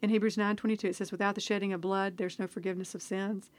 in 0.00 0.10
Hebrews 0.10 0.36
9:22 0.36 0.84
it 0.90 0.96
says 0.96 1.12
without 1.12 1.34
the 1.34 1.40
shedding 1.40 1.72
of 1.72 1.80
blood 1.80 2.16
there's 2.16 2.38
no 2.38 2.46
forgiveness 2.46 2.94
of 2.94 3.02
sins. 3.02 3.50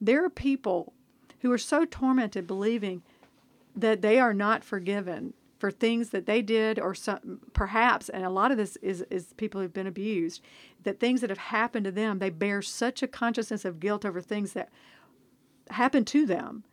There 0.00 0.24
are 0.24 0.30
people 0.30 0.92
who 1.40 1.52
are 1.52 1.58
so 1.58 1.84
tormented 1.84 2.46
believing 2.46 3.02
that 3.74 4.02
they 4.02 4.18
are 4.20 4.34
not 4.34 4.62
forgiven 4.64 5.34
for 5.58 5.70
things 5.70 6.10
that 6.10 6.26
they 6.26 6.42
did 6.42 6.78
or 6.80 6.92
some 6.94 7.40
perhaps 7.52 8.08
and 8.08 8.24
a 8.24 8.30
lot 8.30 8.50
of 8.50 8.56
this 8.56 8.76
is 8.82 9.02
is 9.10 9.32
people 9.36 9.60
who've 9.60 9.72
been 9.72 9.86
abused 9.86 10.42
that 10.82 10.98
things 10.98 11.20
that 11.20 11.30
have 11.30 11.38
happened 11.38 11.84
to 11.84 11.92
them 11.92 12.18
they 12.18 12.30
bear 12.30 12.60
such 12.62 13.00
a 13.02 13.06
consciousness 13.06 13.64
of 13.64 13.78
guilt 13.78 14.04
over 14.04 14.20
things 14.20 14.54
that 14.54 14.68
happened 15.70 16.06
to 16.06 16.26
them 16.26 16.64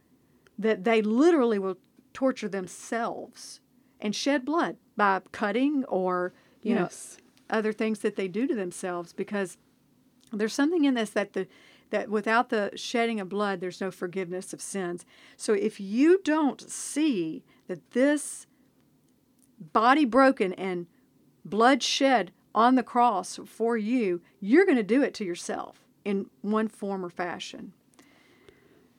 that 0.57 0.83
they 0.83 1.01
literally 1.03 1.59
will 1.59 1.77
torture 2.13 2.50
themselves 2.50 3.62
and 4.01 4.15
shed 4.15 4.43
blood 4.43 4.75
by 4.98 5.21
cutting 5.31 5.86
or 5.86 6.33
you 6.63 6.74
Yes. 6.74 7.17
know 7.19 7.25
other 7.50 7.74
things 7.74 8.00
that 8.00 8.15
they 8.15 8.27
do 8.27 8.48
to 8.48 8.56
themselves 8.56 9.13
because 9.13 9.58
there's 10.32 10.53
something 10.53 10.86
in 10.86 10.94
this 10.94 11.10
that 11.12 11.34
the 11.34 11.48
that 11.89 12.10
without 12.10 12.50
the 12.50 12.72
shedding 12.75 13.20
of 13.20 13.29
blood 13.29 13.60
there's 13.60 13.82
no 13.82 13.91
forgiveness 13.91 14.53
of 14.53 14.62
sins. 14.62 15.06
So 15.36 15.53
if 15.53 15.79
you 15.79 16.22
don't 16.24 16.62
see 16.70 17.44
that 17.68 17.91
this 17.91 18.46
body 19.74 20.06
broken 20.06 20.53
and 20.53 20.88
blood 21.44 21.82
shed 21.82 22.32
on 22.53 22.75
the 22.75 22.84
cross 22.84 23.39
for 23.46 23.77
you 23.77 24.22
you're 24.39 24.65
going 24.65 24.77
to 24.77 24.84
do 24.84 25.01
it 25.01 25.13
to 25.15 25.25
yourself 25.25 25.86
in 26.06 26.27
one 26.41 26.68
form 26.68 27.03
or 27.03 27.10
fashion. 27.10 27.74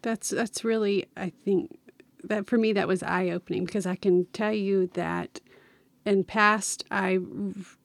That's 0.03 0.31
that's 0.31 0.65
really 0.65 1.07
I 1.17 1.33
think 1.45 1.79
that 2.25 2.47
for 2.47 2.59
me 2.59 2.73
that 2.73 2.89
was 2.89 3.03
eye 3.03 3.31
opening 3.31 3.65
because 3.65 3.87
I 3.87 3.97
can 3.97 4.27
tell 4.33 4.53
you 4.53 4.89
that 4.95 5.41
in 6.05 6.25
past 6.25 6.85
I 6.91 7.21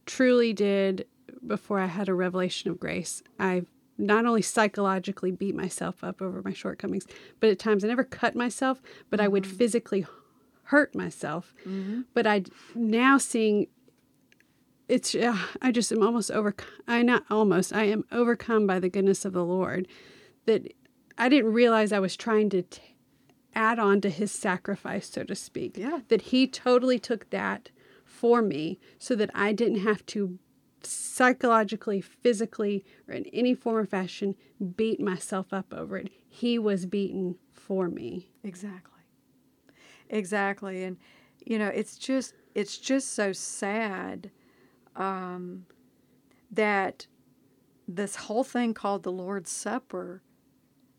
truly 0.05 0.53
did 0.53 1.05
before 1.45 1.79
I 1.79 1.85
had 1.87 2.09
a 2.09 2.13
revelation 2.13 2.69
of 2.71 2.79
grace. 2.79 3.21
I 3.39 3.63
not 3.97 4.25
only 4.25 4.41
psychologically 4.41 5.31
beat 5.31 5.55
myself 5.55 6.03
up 6.03 6.21
over 6.21 6.41
my 6.43 6.53
shortcomings, 6.53 7.07
but 7.39 7.49
at 7.49 7.59
times 7.59 7.83
I 7.83 7.87
never 7.87 8.03
cut 8.03 8.35
myself, 8.35 8.81
but 9.09 9.19
I 9.19 9.27
would 9.27 9.47
physically 9.47 10.05
hurt 10.63 10.93
myself. 10.95 11.53
But 12.13 12.27
I 12.27 12.43
now 12.73 13.17
seeing 13.17 13.67
it's 14.87 15.15
uh, 15.15 15.37
I 15.61 15.71
just 15.71 15.91
am 15.91 16.03
almost 16.03 16.29
over 16.31 16.53
I 16.87 17.01
not 17.01 17.23
almost 17.29 17.73
I 17.73 17.85
am 17.85 18.03
overcome 18.11 18.67
by 18.67 18.79
the 18.79 18.89
goodness 18.89 19.25
of 19.25 19.33
the 19.33 19.45
Lord 19.45 19.87
that 20.45 20.71
I 21.17 21.29
didn't 21.29 21.53
realize 21.53 21.91
I 21.91 21.99
was 21.99 22.15
trying 22.15 22.49
to 22.51 22.61
t- 22.63 22.81
add 23.55 23.79
on 23.79 24.01
to 24.01 24.09
his 24.09 24.31
sacrifice 24.31 25.09
so 25.09 25.23
to 25.23 25.33
speak 25.33 25.77
Yeah. 25.77 26.01
that 26.09 26.23
he 26.23 26.45
totally 26.47 26.99
took 26.99 27.29
that 27.31 27.69
for 28.15 28.41
me 28.41 28.79
so 28.97 29.15
that 29.15 29.29
I 29.35 29.53
didn't 29.53 29.79
have 29.79 30.05
to 30.07 30.39
psychologically 30.81 32.01
physically 32.01 32.85
or 33.07 33.15
in 33.15 33.25
any 33.33 33.55
form 33.55 33.77
or 33.77 33.85
fashion 33.85 34.35
beat 34.75 34.99
myself 34.99 35.51
up 35.51 35.73
over 35.73 35.97
it 35.97 36.09
he 36.29 36.59
was 36.59 36.85
beaten 36.85 37.35
for 37.53 37.89
me 37.89 38.29
Exactly. 38.43 38.95
Exactly. 40.09 40.83
And 40.83 40.97
you 41.45 41.59
know, 41.59 41.67
it's 41.67 41.97
just 41.97 42.33
it's 42.53 42.77
just 42.77 43.13
so 43.13 43.33
sad 43.33 44.31
um, 44.95 45.65
that 46.51 47.07
this 47.87 48.15
whole 48.15 48.43
thing 48.43 48.73
called 48.73 49.03
the 49.03 49.11
Lord's 49.11 49.51
Supper 49.51 50.21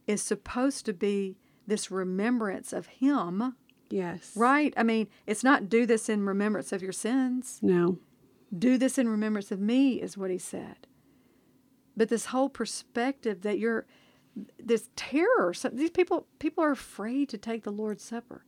is 0.07 0.23
supposed 0.23 0.85
to 0.87 0.93
be 0.93 1.37
this 1.67 1.91
remembrance 1.91 2.73
of 2.73 2.87
him, 2.87 3.57
yes 3.91 4.33
right? 4.37 4.73
I 4.77 4.83
mean, 4.83 5.09
it's 5.27 5.45
not 5.45 5.69
do 5.69 5.87
this 5.87 6.09
in 6.09 6.25
remembrance 6.27 6.73
of 6.73 6.83
your 6.83 6.93
sins. 6.93 7.59
no 7.63 7.99
Do 8.57 8.79
this 8.79 8.99
in 8.99 9.09
remembrance 9.09 9.51
of 9.51 9.61
me, 9.61 10.01
is 10.01 10.17
what 10.17 10.31
he 10.31 10.39
said. 10.39 10.87
But 11.97 12.09
this 12.09 12.27
whole 12.27 12.49
perspective 12.49 13.43
that 13.43 13.59
you're 13.59 13.87
this 14.59 14.91
terror. 14.97 15.55
So 15.55 15.69
these 15.71 15.91
people 15.91 16.27
people 16.39 16.63
are 16.63 16.73
afraid 16.73 17.29
to 17.31 17.39
take 17.39 17.65
the 17.65 17.73
Lord's 17.73 18.05
Supper. 18.05 18.45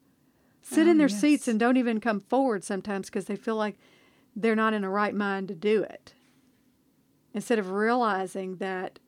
Sit 0.63 0.87
oh, 0.87 0.91
in 0.91 0.97
Oh, 0.97 0.99
their 0.99 1.09
yes. 1.09 1.21
seats 1.21 1.49
and 1.49 1.59
don't 1.59 1.77
even 1.79 2.01
come 2.01 2.21
forward 2.21 2.63
sometimes 2.65 3.09
because 3.09 3.25
they 3.25 3.37
feel 3.37 3.57
like 3.57 3.79
they're 4.37 4.55
not 4.57 4.75
in 4.75 4.85
a 4.85 4.91
right 4.91 5.15
mind 5.15 5.49
to 5.49 5.55
do 5.55 5.83
it. 5.83 6.15
Instead 7.33 7.59
of 7.59 7.71
realizing 7.71 8.57
that 8.57 8.99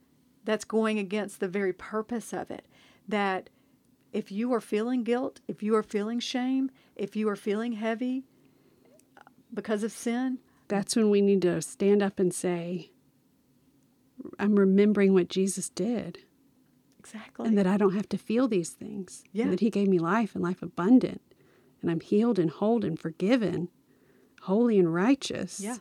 that's 0.45 0.65
going 0.65 0.99
against 0.99 1.41
the 1.41 1.49
very 1.49 1.73
purpose 1.73 2.33
of 2.33 2.51
it. 2.51 2.65
That 3.07 3.51
if 4.13 4.33
you 4.33 4.53
are 4.53 4.61
feeling 4.61 5.05
guilt, 5.05 5.41
if 5.49 5.63
you 5.63 5.75
are 5.77 5.83
feeling 5.83 6.21
shame, 6.21 6.71
if 6.97 7.17
you 7.17 7.29
are 7.29 7.37
feeling 7.37 7.73
heavy 7.73 8.25
uh, 9.17 9.23
because 9.53 9.83
of 9.83 9.93
sin, 9.93 10.39
that's 10.69 10.97
when 10.97 11.11
we 11.11 11.21
need 11.21 11.43
to 11.43 11.61
stand 11.63 12.03
up 12.03 12.19
and 12.19 12.33
say, 12.33 12.91
I'm 14.39 14.57
remembering 14.57 15.15
what 15.15 15.29
Jesus 15.29 15.69
did 15.69 16.19
exactly. 16.99 17.49
and 17.49 17.59
that 17.59 17.67
I 17.67 17.77
don't 17.77 17.95
have 17.95 18.09
to 18.11 18.19
feel 18.19 18.49
these 18.49 18.71
things. 18.71 19.25
Yeah. 19.33 19.45
And 19.45 19.53
that 19.53 19.61
He 19.61 19.71
gave 19.71 19.89
me 19.89 19.99
life 19.99 20.35
and 20.35 20.45
life 20.45 20.63
abundant. 20.63 21.23
And 21.83 21.91
I'm 21.91 22.01
healed 22.01 22.39
and 22.39 22.51
whole 22.51 22.85
and 22.85 22.99
forgiven, 22.99 23.69
holy 24.43 24.79
and 24.79 24.93
righteous. 24.93 25.61
Yeah. 25.61 25.79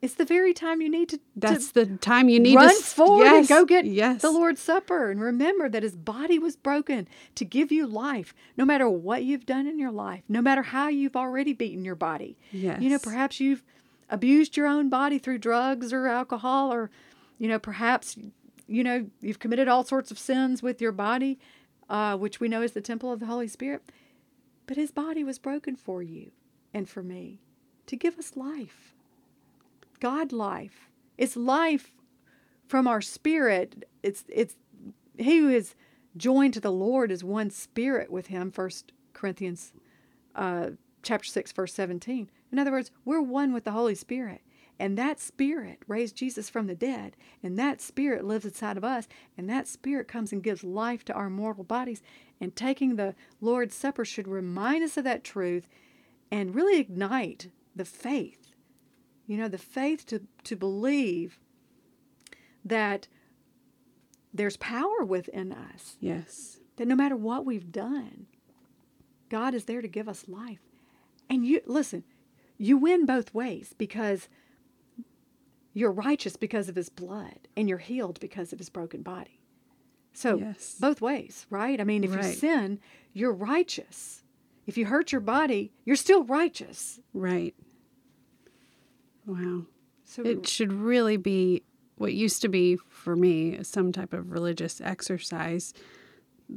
It's 0.00 0.14
the 0.14 0.24
very 0.24 0.54
time 0.54 0.80
you 0.80 0.88
need 0.88 1.08
to, 1.08 1.16
to 1.16 1.22
That's 1.34 1.72
the 1.72 1.86
time 1.86 2.28
you 2.28 2.38
need 2.38 2.54
run 2.54 2.68
to 2.68 2.74
s- 2.74 2.92
forward 2.92 3.26
and 3.26 3.48
go 3.48 3.64
get 3.64 3.84
yes. 3.84 4.22
the 4.22 4.30
Lord's 4.30 4.60
Supper 4.60 5.10
and 5.10 5.20
remember 5.20 5.68
that 5.68 5.82
his 5.82 5.96
body 5.96 6.38
was 6.38 6.54
broken 6.54 7.08
to 7.34 7.44
give 7.44 7.72
you 7.72 7.84
life, 7.86 8.32
no 8.56 8.64
matter 8.64 8.88
what 8.88 9.24
you've 9.24 9.44
done 9.44 9.66
in 9.66 9.76
your 9.78 9.90
life, 9.90 10.22
no 10.28 10.40
matter 10.40 10.62
how 10.62 10.86
you've 10.88 11.16
already 11.16 11.52
beaten 11.52 11.84
your 11.84 11.96
body. 11.96 12.38
Yes. 12.52 12.80
You 12.80 12.90
know, 12.90 12.98
perhaps 13.00 13.40
you've 13.40 13.64
abused 14.08 14.56
your 14.56 14.66
own 14.68 14.88
body 14.88 15.18
through 15.18 15.38
drugs 15.38 15.92
or 15.92 16.06
alcohol, 16.06 16.72
or, 16.72 16.90
you 17.38 17.48
know, 17.48 17.58
perhaps, 17.58 18.16
you 18.68 18.84
know, 18.84 19.06
you've 19.20 19.40
committed 19.40 19.66
all 19.66 19.82
sorts 19.84 20.12
of 20.12 20.18
sins 20.18 20.62
with 20.62 20.80
your 20.80 20.92
body, 20.92 21.40
uh, 21.90 22.16
which 22.16 22.38
we 22.38 22.46
know 22.48 22.62
is 22.62 22.72
the 22.72 22.80
temple 22.80 23.12
of 23.12 23.18
the 23.18 23.26
Holy 23.26 23.48
Spirit. 23.48 23.82
But 24.66 24.76
his 24.76 24.92
body 24.92 25.24
was 25.24 25.38
broken 25.40 25.74
for 25.74 26.02
you 26.04 26.30
and 26.72 26.88
for 26.88 27.02
me 27.02 27.40
to 27.86 27.96
give 27.96 28.16
us 28.18 28.36
life. 28.36 28.94
God 30.00 30.32
life. 30.32 30.90
It's 31.16 31.36
life 31.36 31.92
from 32.66 32.86
our 32.86 33.00
spirit. 33.00 33.84
It's 34.02 34.24
it's 34.28 34.56
he 35.16 35.38
who 35.38 35.48
is 35.48 35.74
joined 36.16 36.54
to 36.54 36.60
the 36.60 36.72
Lord 36.72 37.10
is 37.10 37.24
one 37.24 37.50
spirit 37.50 38.10
with 38.10 38.28
him. 38.28 38.50
First 38.50 38.92
Corinthians 39.12 39.72
uh, 40.34 40.70
chapter 41.02 41.26
six 41.26 41.52
verse 41.52 41.74
seventeen. 41.74 42.30
In 42.52 42.58
other 42.58 42.72
words, 42.72 42.90
we're 43.04 43.20
one 43.20 43.52
with 43.52 43.64
the 43.64 43.72
Holy 43.72 43.94
Spirit. 43.94 44.42
And 44.80 44.96
that 44.96 45.18
spirit 45.18 45.80
raised 45.88 46.14
Jesus 46.14 46.48
from 46.48 46.68
the 46.68 46.74
dead. 46.76 47.16
And 47.42 47.58
that 47.58 47.80
spirit 47.80 48.24
lives 48.24 48.44
inside 48.44 48.76
of 48.76 48.84
us. 48.84 49.08
And 49.36 49.50
that 49.50 49.66
spirit 49.66 50.06
comes 50.06 50.32
and 50.32 50.40
gives 50.40 50.62
life 50.62 51.04
to 51.06 51.12
our 51.14 51.28
mortal 51.28 51.64
bodies. 51.64 52.00
And 52.40 52.54
taking 52.54 52.94
the 52.94 53.16
Lord's 53.40 53.74
Supper 53.74 54.04
should 54.04 54.28
remind 54.28 54.84
us 54.84 54.96
of 54.96 55.02
that 55.02 55.24
truth 55.24 55.66
and 56.30 56.54
really 56.54 56.78
ignite 56.78 57.48
the 57.74 57.84
faith 57.84 58.47
you 59.28 59.36
know 59.36 59.46
the 59.48 59.58
faith 59.58 60.04
to 60.06 60.22
to 60.42 60.56
believe 60.56 61.38
that 62.64 63.06
there's 64.34 64.56
power 64.56 65.04
within 65.04 65.52
us. 65.52 65.96
Yes. 66.00 66.58
that 66.76 66.86
no 66.88 66.94
matter 66.96 67.16
what 67.16 67.44
we've 67.46 67.70
done 67.72 68.26
god 69.28 69.54
is 69.54 69.64
there 69.66 69.82
to 69.82 69.88
give 69.88 70.08
us 70.08 70.24
life. 70.28 70.60
And 71.30 71.46
you 71.46 71.60
listen 71.66 72.02
you 72.56 72.76
win 72.76 73.06
both 73.06 73.32
ways 73.34 73.74
because 73.78 74.28
you're 75.74 75.92
righteous 75.92 76.34
because 76.36 76.68
of 76.68 76.74
his 76.76 76.88
blood 76.88 77.46
and 77.56 77.68
you're 77.68 77.78
healed 77.78 78.18
because 78.20 78.52
of 78.52 78.58
his 78.58 78.68
broken 78.70 79.02
body. 79.02 79.38
So 80.12 80.38
Yes. 80.38 80.76
both 80.80 81.00
ways 81.00 81.46
right? 81.50 81.80
I 81.80 81.84
mean 81.84 82.02
if 82.04 82.10
you 82.14 82.22
sin 82.22 82.80
you're 83.12 83.32
righteous. 83.32 84.22
If 84.66 84.76
you 84.78 84.86
hurt 84.86 85.12
your 85.12 85.20
body 85.20 85.72
you're 85.84 85.96
still 85.96 86.24
righteous. 86.24 87.00
Right. 87.12 87.54
Wow. 89.28 89.66
so 90.04 90.22
It 90.22 90.48
should 90.48 90.72
really 90.72 91.18
be 91.18 91.62
what 91.96 92.14
used 92.14 92.42
to 92.42 92.48
be 92.48 92.76
for 92.88 93.14
me 93.14 93.62
some 93.62 93.92
type 93.92 94.12
of 94.12 94.32
religious 94.32 94.80
exercise 94.80 95.74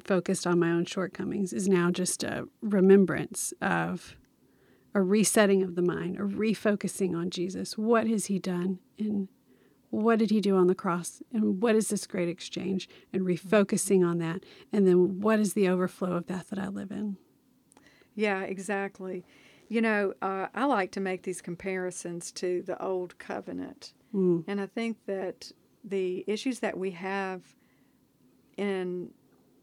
focused 0.04 0.48
on 0.48 0.58
my 0.60 0.72
own 0.72 0.86
shortcomings 0.86 1.52
is 1.52 1.68
now 1.68 1.92
just 1.92 2.24
a 2.24 2.48
remembrance 2.62 3.54
of 3.62 4.16
a 4.94 5.02
resetting 5.02 5.64
of 5.64 5.76
the 5.76 5.82
mind, 5.82 6.18
a 6.18 6.22
refocusing 6.22 7.16
on 7.16 7.30
Jesus. 7.30 7.78
What 7.78 8.08
has 8.08 8.28
he 8.28 8.40
done 8.40 8.80
and 8.98 9.28
what 9.90 10.20
did 10.20 10.30
he 10.30 10.40
do 10.40 10.56
on 10.56 10.68
the 10.68 10.76
cross 10.76 11.22
and 11.34 11.62
what 11.62 11.76
is 11.76 11.90
this 11.90 12.08
great 12.08 12.30
exchange 12.30 12.88
and 13.12 13.24
refocusing 13.24 14.06
on 14.06 14.20
that 14.20 14.46
and 14.72 14.88
then 14.88 15.20
what 15.20 15.40
is 15.40 15.54
the 15.54 15.68
overflow 15.68 16.14
of 16.14 16.28
that 16.28 16.50
that 16.50 16.60
I 16.60 16.70
live 16.70 16.92
in? 16.92 17.18
Yeah, 18.16 18.42
exactly. 18.44 19.26
You 19.72 19.80
know, 19.80 20.14
uh, 20.22 20.48
I 20.54 20.66
like 20.66 20.92
to 20.92 21.00
make 21.00 21.24
these 21.24 21.40
comparisons 21.42 22.34
to 22.34 22.62
the 22.64 22.78
Old 22.84 23.18
Covenant. 23.20 23.94
Mm. 24.14 24.44
And 24.46 24.60
I 24.60 24.66
think 24.66 24.98
that 25.06 25.50
the 25.82 26.26
issues 26.28 26.60
that 26.60 26.78
we 26.78 26.92
have 26.92 27.42
in 28.58 29.12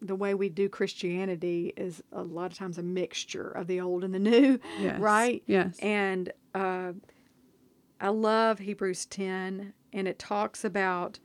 the 0.01 0.15
way 0.15 0.33
we 0.33 0.49
do 0.49 0.67
Christianity 0.67 1.75
is 1.77 2.03
a 2.11 2.23
lot 2.23 2.51
of 2.51 2.57
times 2.57 2.79
a 2.79 2.83
mixture 2.83 3.51
of 3.51 3.67
the 3.67 3.83
old 3.83 4.03
and 4.03 4.15
the 4.15 4.19
new, 4.19 4.59
Yes. 4.81 4.99
right? 4.99 5.43
Yes. 5.45 5.79
And 5.81 6.33
uh, 6.55 6.93
I 8.01 8.09
love 8.09 8.61
Hebrews 8.61 9.05
10, 9.05 9.75
and 9.93 10.09
it 10.09 10.19
talks 10.19 10.65
about 10.65 11.19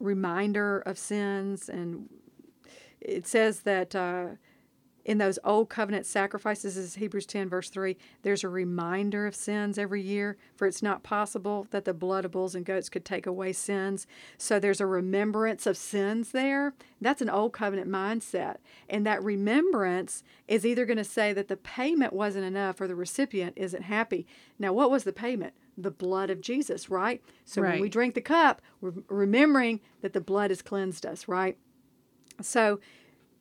reminder 0.00 0.80
of 0.80 0.98
sins. 0.98 1.70
And 1.70 2.10
it 3.00 3.26
says 3.26 3.60
that 3.60 3.96
uh, 3.96 4.26
in 5.06 5.18
those 5.18 5.38
old 5.44 5.68
covenant 5.68 6.04
sacrifices, 6.04 6.76
as 6.76 6.96
Hebrews 6.96 7.26
10, 7.26 7.48
verse 7.48 7.70
3, 7.70 7.96
there's 8.22 8.42
a 8.42 8.48
reminder 8.48 9.24
of 9.24 9.36
sins 9.36 9.78
every 9.78 10.02
year, 10.02 10.36
for 10.56 10.66
it's 10.66 10.82
not 10.82 11.04
possible 11.04 11.68
that 11.70 11.84
the 11.84 11.94
blood 11.94 12.24
of 12.24 12.32
bulls 12.32 12.56
and 12.56 12.66
goats 12.66 12.88
could 12.88 13.04
take 13.04 13.24
away 13.24 13.52
sins. 13.52 14.08
So 14.36 14.58
there's 14.58 14.80
a 14.80 14.86
remembrance 14.86 15.64
of 15.64 15.76
sins 15.76 16.32
there. 16.32 16.74
That's 17.00 17.22
an 17.22 17.30
old 17.30 17.52
covenant 17.52 17.88
mindset. 17.88 18.56
And 18.90 19.06
that 19.06 19.22
remembrance 19.22 20.24
is 20.48 20.66
either 20.66 20.84
going 20.84 20.96
to 20.96 21.04
say 21.04 21.32
that 21.32 21.46
the 21.46 21.56
payment 21.56 22.12
wasn't 22.12 22.44
enough 22.44 22.80
or 22.80 22.88
the 22.88 22.96
recipient 22.96 23.52
isn't 23.54 23.82
happy. 23.82 24.26
Now, 24.58 24.72
what 24.72 24.90
was 24.90 25.04
the 25.04 25.12
payment? 25.12 25.54
The 25.78 25.92
blood 25.92 26.30
of 26.30 26.40
Jesus, 26.40 26.90
right? 26.90 27.22
So 27.44 27.62
when 27.62 27.80
we 27.80 27.88
drink 27.88 28.16
the 28.16 28.20
cup, 28.20 28.60
we're 28.80 28.94
remembering 29.08 29.80
that 30.00 30.14
the 30.14 30.20
blood 30.20 30.50
has 30.50 30.62
cleansed 30.62 31.06
us, 31.06 31.28
right? 31.28 31.56
So, 32.42 32.80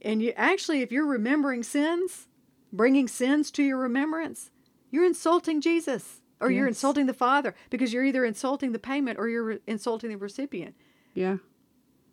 and 0.02 0.22
you 0.22 0.34
actually, 0.36 0.82
if 0.82 0.92
you're 0.92 1.06
remembering 1.06 1.64
sins, 1.64 2.28
bringing 2.72 3.08
sins 3.08 3.52
to 3.52 3.64
your 3.64 3.78
remembrance, 3.78 4.52
you're 4.92 5.06
insulting 5.06 5.62
Jesus 5.62 6.22
or 6.40 6.52
you're 6.52 6.68
insulting 6.68 7.06
the 7.06 7.14
Father 7.14 7.56
because 7.70 7.92
you're 7.94 8.04
either 8.04 8.25
insulting 8.25 8.72
the 8.72 8.80
payment 8.80 9.18
or 9.18 9.28
you're 9.30 9.44
re- 9.44 9.60
insulting 9.68 10.10
the 10.10 10.18
recipient. 10.18 10.75
Yeah. 11.14 11.38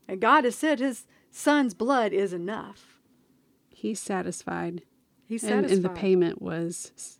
And 0.08 0.20
God 0.20 0.44
has 0.44 0.54
said 0.54 0.78
His 0.78 1.06
Son's 1.30 1.74
blood 1.74 2.12
is 2.12 2.32
enough. 2.32 2.98
He's 3.70 4.00
satisfied. 4.00 4.82
He's 5.26 5.42
And, 5.42 5.50
satisfied. 5.66 5.76
and 5.76 5.84
the 5.84 5.88
payment 5.90 6.40
was 6.42 7.18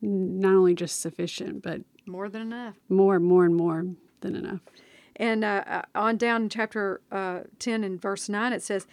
not 0.00 0.54
only 0.54 0.74
just 0.74 1.00
sufficient, 1.00 1.62
but 1.62 1.82
more 2.06 2.28
than 2.28 2.42
enough. 2.42 2.76
more, 2.88 3.18
more, 3.20 3.44
and 3.44 3.54
more 3.54 3.84
than 4.20 4.34
enough. 4.36 4.60
And 5.18 5.44
uh, 5.44 5.64
uh, 5.66 5.82
on 5.94 6.18
down 6.18 6.42
in 6.42 6.48
chapter 6.50 7.00
uh, 7.10 7.40
10 7.58 7.84
and 7.84 8.00
verse 8.00 8.28
9, 8.28 8.52
it 8.52 8.62
says, 8.62 8.86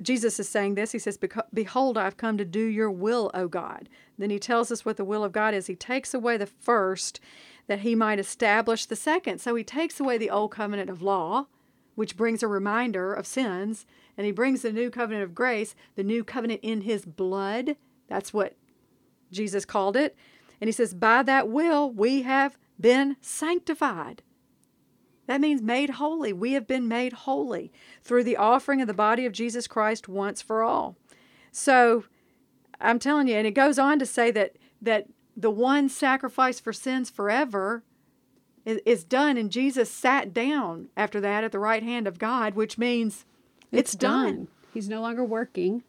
Jesus 0.00 0.40
is 0.40 0.48
saying 0.48 0.74
this. 0.74 0.92
He 0.92 0.98
says, 0.98 1.18
Behold, 1.52 1.98
I've 1.98 2.16
come 2.16 2.38
to 2.38 2.46
do 2.46 2.64
your 2.64 2.90
will, 2.90 3.30
O 3.34 3.46
God. 3.46 3.90
Then 4.18 4.30
he 4.30 4.38
tells 4.38 4.72
us 4.72 4.84
what 4.84 4.96
the 4.96 5.04
will 5.04 5.22
of 5.22 5.32
God 5.32 5.52
is. 5.52 5.66
He 5.66 5.76
takes 5.76 6.14
away 6.14 6.38
the 6.38 6.46
first 6.46 7.20
that 7.66 7.80
he 7.80 7.94
might 7.94 8.18
establish 8.18 8.86
the 8.86 8.96
second. 8.96 9.40
So 9.40 9.54
he 9.54 9.64
takes 9.64 10.00
away 10.00 10.16
the 10.16 10.30
old 10.30 10.50
covenant 10.50 10.88
of 10.88 11.02
law, 11.02 11.46
which 11.94 12.16
brings 12.16 12.42
a 12.42 12.48
reminder 12.48 13.12
of 13.12 13.26
sins, 13.26 13.84
and 14.16 14.24
he 14.24 14.32
brings 14.32 14.62
the 14.62 14.72
new 14.72 14.90
covenant 14.90 15.24
of 15.24 15.34
grace, 15.34 15.74
the 15.94 16.04
new 16.04 16.24
covenant 16.24 16.60
in 16.62 16.82
his 16.82 17.04
blood. 17.04 17.76
That's 18.08 18.32
what 18.32 18.54
Jesus 19.30 19.66
called 19.66 19.96
it. 19.96 20.16
And 20.58 20.68
he 20.68 20.72
says, 20.72 20.94
By 20.94 21.22
that 21.24 21.48
will 21.48 21.90
we 21.90 22.22
have 22.22 22.56
been 22.80 23.16
sanctified. 23.20 24.22
That 25.26 25.40
means 25.40 25.62
made 25.62 25.90
holy. 25.90 26.32
We 26.32 26.52
have 26.52 26.66
been 26.66 26.88
made 26.88 27.12
holy 27.12 27.72
through 28.02 28.24
the 28.24 28.36
offering 28.36 28.80
of 28.80 28.86
the 28.86 28.94
body 28.94 29.26
of 29.26 29.32
Jesus 29.32 29.66
Christ 29.66 30.08
once 30.08 30.40
for 30.40 30.62
all. 30.62 30.96
So 31.50 32.04
I'm 32.80 32.98
telling 32.98 33.28
you, 33.28 33.34
and 33.36 33.46
it 33.46 33.52
goes 33.52 33.78
on 33.78 33.98
to 33.98 34.06
say 34.06 34.30
that 34.30 34.56
that 34.80 35.06
the 35.36 35.50
one 35.50 35.88
sacrifice 35.88 36.60
for 36.60 36.72
sins 36.72 37.10
forever 37.10 37.82
is, 38.64 38.80
is 38.86 39.04
done, 39.04 39.36
and 39.36 39.50
Jesus 39.50 39.90
sat 39.90 40.32
down 40.32 40.88
after 40.96 41.20
that 41.20 41.44
at 41.44 41.52
the 41.52 41.58
right 41.58 41.82
hand 41.82 42.06
of 42.06 42.18
God, 42.18 42.54
which 42.54 42.78
means 42.78 43.24
it's, 43.72 43.94
done. 43.94 44.48
He's 44.72 44.88
no 44.88 45.00
longer 45.00 45.24
working. 45.24 45.82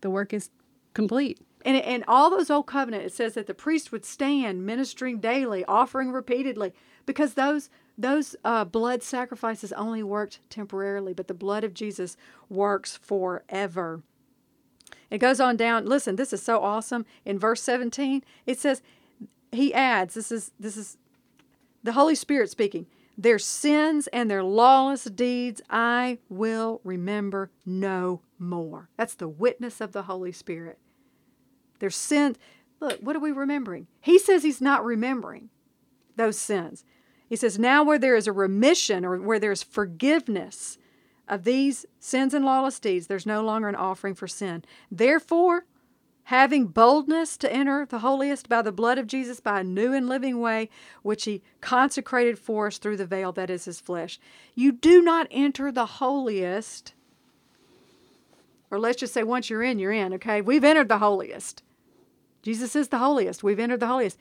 The 0.00 0.10
work 0.10 0.32
is 0.32 0.50
complete. 0.94 1.40
And, 1.64 1.76
and 1.76 2.04
all 2.06 2.30
those 2.30 2.50
old 2.50 2.66
covenant, 2.66 3.04
it 3.04 3.12
says 3.12 3.34
that 3.34 3.46
the 3.46 3.54
priest 3.54 3.92
would 3.92 4.04
stand 4.04 4.64
ministering 4.64 5.18
daily, 5.18 5.64
offering 5.64 6.12
repeatedly, 6.12 6.72
because 7.06 7.34
those 7.34 7.70
those 7.98 8.36
uh, 8.44 8.64
blood 8.64 9.02
sacrifices 9.02 9.72
only 9.72 10.04
worked 10.04 10.38
temporarily, 10.48 11.12
but 11.12 11.26
the 11.26 11.34
blood 11.34 11.64
of 11.64 11.74
Jesus 11.74 12.16
works 12.48 12.96
forever. 12.96 14.02
It 15.10 15.18
goes 15.18 15.40
on 15.40 15.56
down. 15.56 15.84
Listen, 15.84 16.16
this 16.16 16.32
is 16.32 16.40
so 16.40 16.62
awesome. 16.62 17.04
In 17.24 17.38
verse 17.38 17.60
17, 17.62 18.22
it 18.46 18.58
says, 18.58 18.82
he 19.50 19.74
adds, 19.74 20.14
this 20.14 20.30
is 20.30 20.52
this 20.60 20.76
is 20.76 20.96
the 21.82 21.92
Holy 21.92 22.14
Spirit 22.14 22.50
speaking. 22.50 22.86
Their 23.16 23.38
sins 23.38 24.06
and 24.08 24.30
their 24.30 24.44
lawless 24.44 25.04
deeds 25.04 25.60
I 25.68 26.18
will 26.28 26.80
remember 26.84 27.50
no 27.66 28.20
more. 28.38 28.90
That's 28.96 29.14
the 29.14 29.28
witness 29.28 29.80
of 29.80 29.92
the 29.92 30.02
Holy 30.02 30.30
Spirit. 30.30 30.78
Their 31.80 31.90
sin. 31.90 32.36
Look, 32.80 33.00
what 33.00 33.16
are 33.16 33.20
we 33.20 33.32
remembering? 33.32 33.88
He 34.00 34.20
says 34.20 34.44
he's 34.44 34.60
not 34.60 34.84
remembering 34.84 35.50
those 36.14 36.38
sins. 36.38 36.84
He 37.28 37.36
says, 37.36 37.58
Now 37.58 37.82
where 37.82 37.98
there 37.98 38.16
is 38.16 38.26
a 38.26 38.32
remission 38.32 39.04
or 39.04 39.18
where 39.18 39.38
there's 39.38 39.62
forgiveness 39.62 40.78
of 41.28 41.44
these 41.44 41.84
sins 42.00 42.32
and 42.32 42.44
lawless 42.44 42.80
deeds, 42.80 43.06
there's 43.06 43.26
no 43.26 43.42
longer 43.42 43.68
an 43.68 43.74
offering 43.74 44.14
for 44.14 44.26
sin. 44.26 44.64
Therefore, 44.90 45.64
having 46.28 46.66
boldness 46.66 47.38
to 47.38 47.50
enter 47.50 47.86
the 47.86 48.00
holiest 48.00 48.50
by 48.50 48.60
the 48.60 48.72
blood 48.72 48.98
of 48.98 49.06
Jesus 49.06 49.40
by 49.40 49.60
a 49.60 49.64
new 49.64 49.94
and 49.94 50.08
living 50.08 50.40
way, 50.40 50.68
which 51.02 51.24
he 51.24 51.42
consecrated 51.62 52.38
for 52.38 52.66
us 52.66 52.76
through 52.76 52.98
the 52.98 53.06
veil 53.06 53.32
that 53.32 53.48
is 53.48 53.64
his 53.64 53.80
flesh. 53.80 54.20
You 54.54 54.72
do 54.72 55.00
not 55.00 55.26
enter 55.30 55.72
the 55.72 55.86
holiest, 55.86 56.92
or 58.70 58.78
let's 58.78 59.00
just 59.00 59.14
say 59.14 59.22
once 59.22 59.48
you're 59.48 59.62
in, 59.62 59.78
you're 59.78 59.90
in, 59.90 60.12
okay? 60.14 60.42
We've 60.42 60.64
entered 60.64 60.90
the 60.90 60.98
holiest. 60.98 61.62
Jesus 62.42 62.76
is 62.76 62.88
the 62.88 62.98
holiest. 62.98 63.42
We've 63.42 63.58
entered 63.58 63.80
the 63.80 63.86
holiest. 63.86 64.18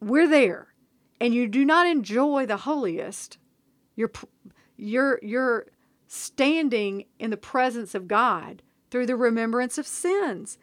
We're 0.00 0.28
there. 0.28 0.71
And 1.22 1.32
you 1.32 1.46
do 1.46 1.64
not 1.64 1.86
enjoy 1.86 2.46
the 2.46 2.56
holiest. 2.56 3.38
You're 3.94 4.10
you're 4.76 5.20
you're 5.22 5.66
standing 6.08 7.04
in 7.20 7.30
the 7.30 7.36
presence 7.36 7.94
of 7.94 8.08
God 8.08 8.60
through 8.90 9.06
the 9.06 9.14
remembrance 9.14 9.78
of 9.78 9.86
sins. 9.86 10.58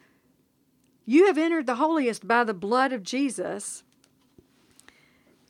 You 1.06 1.24
have 1.28 1.38
entered 1.38 1.64
the 1.64 1.76
holiest 1.76 2.28
by 2.28 2.44
the 2.44 2.52
blood 2.52 2.92
of 2.92 3.02
Jesus. 3.02 3.84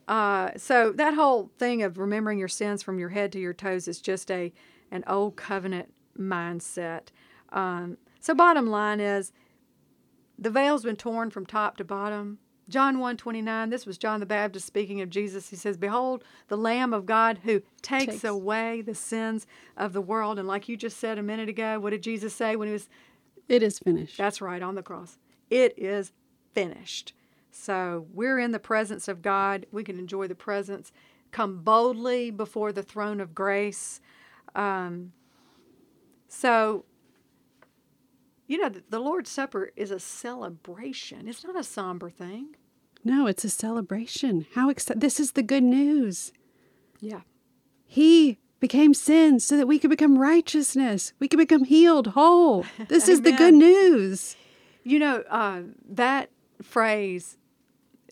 Uh, 0.07 0.51
so 0.57 0.93
that 0.93 1.15
whole 1.15 1.51
thing 1.59 1.83
of 1.83 1.99
remembering 1.99 2.39
your 2.39 2.47
sins 2.47 2.81
from 2.81 3.01
your 3.01 3.09
head 3.09 3.33
to 3.33 3.41
your 3.41 3.53
toes 3.53 3.89
is 3.89 4.01
just 4.01 4.31
a 4.31 4.53
an 4.93 5.03
old 5.09 5.35
covenant 5.35 5.93
mindset. 6.17 7.09
Um, 7.49 7.99
so 8.21 8.33
bottom 8.33 8.69
line 8.69 9.01
is 9.01 9.33
the 10.39 10.51
veil's 10.51 10.85
been 10.85 10.95
torn 10.95 11.31
from 11.31 11.47
top 11.47 11.79
to 11.79 11.85
bottom. 11.85 12.39
John 12.71 12.99
1 12.99 13.17
29, 13.17 13.69
this 13.71 13.85
was 13.85 13.99
John 13.99 14.21
the 14.21 14.27
Baptist 14.27 14.67
speaking 14.67 15.01
of 15.01 15.11
Jesus. 15.11 15.51
He 15.51 15.57
says, 15.57 15.77
Behold, 15.77 16.25
the 16.49 16.57
Lamb 16.57 16.95
of 16.95 17.05
God 17.05 17.41
who 17.45 17.63
takes, 17.83 18.07
Takes. 18.13 18.25
away 18.25 18.81
the 18.81 18.95
sins 18.95 19.47
of 19.77 19.93
the 19.93 20.01
world. 20.01 20.39
And 20.39 20.49
like 20.49 20.69
you 20.69 20.77
just 20.77 20.99
said 20.99 21.19
a 21.19 21.23
minute 21.23 21.49
ago, 21.49 21.79
what 21.81 21.91
did 21.91 22.03
Jesus 22.03 22.35
say 22.35 22.57
when 22.57 22.69
he 22.69 22.73
was 22.73 22.89
It 23.49 23.63
is 23.63 23.79
finished. 23.79 24.17
that's 24.17 24.41
right, 24.41 24.63
on 24.63 24.75
the 24.77 24.83
cross. 24.83 25.19
It 25.51 25.75
is 25.77 26.13
finished. 26.55 27.13
So 27.51 28.07
we're 28.15 28.39
in 28.39 28.53
the 28.53 28.59
presence 28.61 29.09
of 29.09 29.23
God. 29.23 29.67
We 29.73 29.83
can 29.83 29.99
enjoy 29.99 30.29
the 30.29 30.35
presence. 30.37 30.93
Come 31.33 31.59
boldly 31.63 32.31
before 32.31 32.73
the 32.73 32.83
throne 32.83 33.21
of 33.21 33.35
grace. 33.35 34.01
Um, 34.55 35.13
so, 36.29 36.85
you 38.47 38.59
know, 38.59 38.69
the 38.89 39.01
Lord's 39.01 39.31
Supper 39.31 39.71
is 39.77 39.91
a 39.91 39.99
celebration, 40.01 41.27
it's 41.29 41.45
not 41.45 41.59
a 41.59 41.65
somber 41.65 42.11
thing. 42.11 42.57
No, 43.05 43.27
it's 43.27 43.45
a 43.45 43.51
celebration. 43.51 44.47
How 44.55 44.71
exci- 44.73 45.01
This 45.01 45.19
is 45.21 45.33
the 45.33 45.43
good 45.43 45.63
news. 45.63 46.33
Yeah. 47.01 47.21
He 47.87 48.39
became 48.61 48.93
sin 48.93 49.41
so 49.41 49.57
that 49.57 49.67
we 49.67 49.79
could 49.79 49.91
become 49.91 50.19
righteousness. 50.19 51.13
We 51.19 51.29
could 51.29 51.39
become 51.39 51.65
healed, 51.65 52.09
whole. 52.09 52.67
This 52.89 53.09
is 53.09 53.23
the 53.23 53.33
good 53.33 53.55
news. 53.55 54.37
You 54.85 54.99
know, 54.99 55.25
uh, 55.31 55.63
that 55.89 56.31
phrase, 56.63 57.39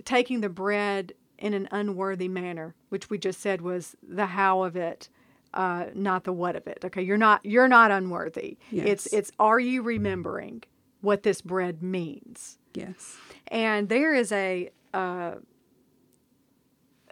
taking 0.04 0.40
the 0.40 0.48
bread 0.48 1.12
in 1.38 1.54
an 1.54 1.68
unworthy 1.70 2.28
manner, 2.28 2.74
which 2.88 3.10
we 3.10 3.18
just 3.18 3.40
said 3.40 3.60
was 3.60 3.94
the 4.02 4.26
how 4.26 4.62
of 4.62 4.74
it, 4.74 5.08
uh, 5.54 5.86
not 5.94 6.24
the 6.24 6.32
what 6.32 6.56
of 6.56 6.66
it. 6.66 6.84
Okay, 6.84 7.02
you're 7.02 7.16
not 7.16 7.44
you're 7.44 7.68
not 7.68 7.90
unworthy. 7.90 8.58
It's 8.72 9.06
it's 9.12 9.30
are 9.38 9.60
you 9.60 9.82
remembering 9.82 10.62
what 11.00 11.22
this 11.22 11.40
bread 11.40 11.82
means? 11.82 12.58
Yes. 12.74 13.16
And 13.48 13.88
there 13.88 14.14
is 14.14 14.32
a 14.32 14.70
uh, 14.94 15.36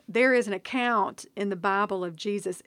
there 0.09 0.35
is 0.35 0.47
an 0.47 0.53
account 0.53 1.27
in 1.37 1.49
the 1.49 1.57
Bible 1.57 2.05
of 2.05 2.17
Jesus 2.17 2.63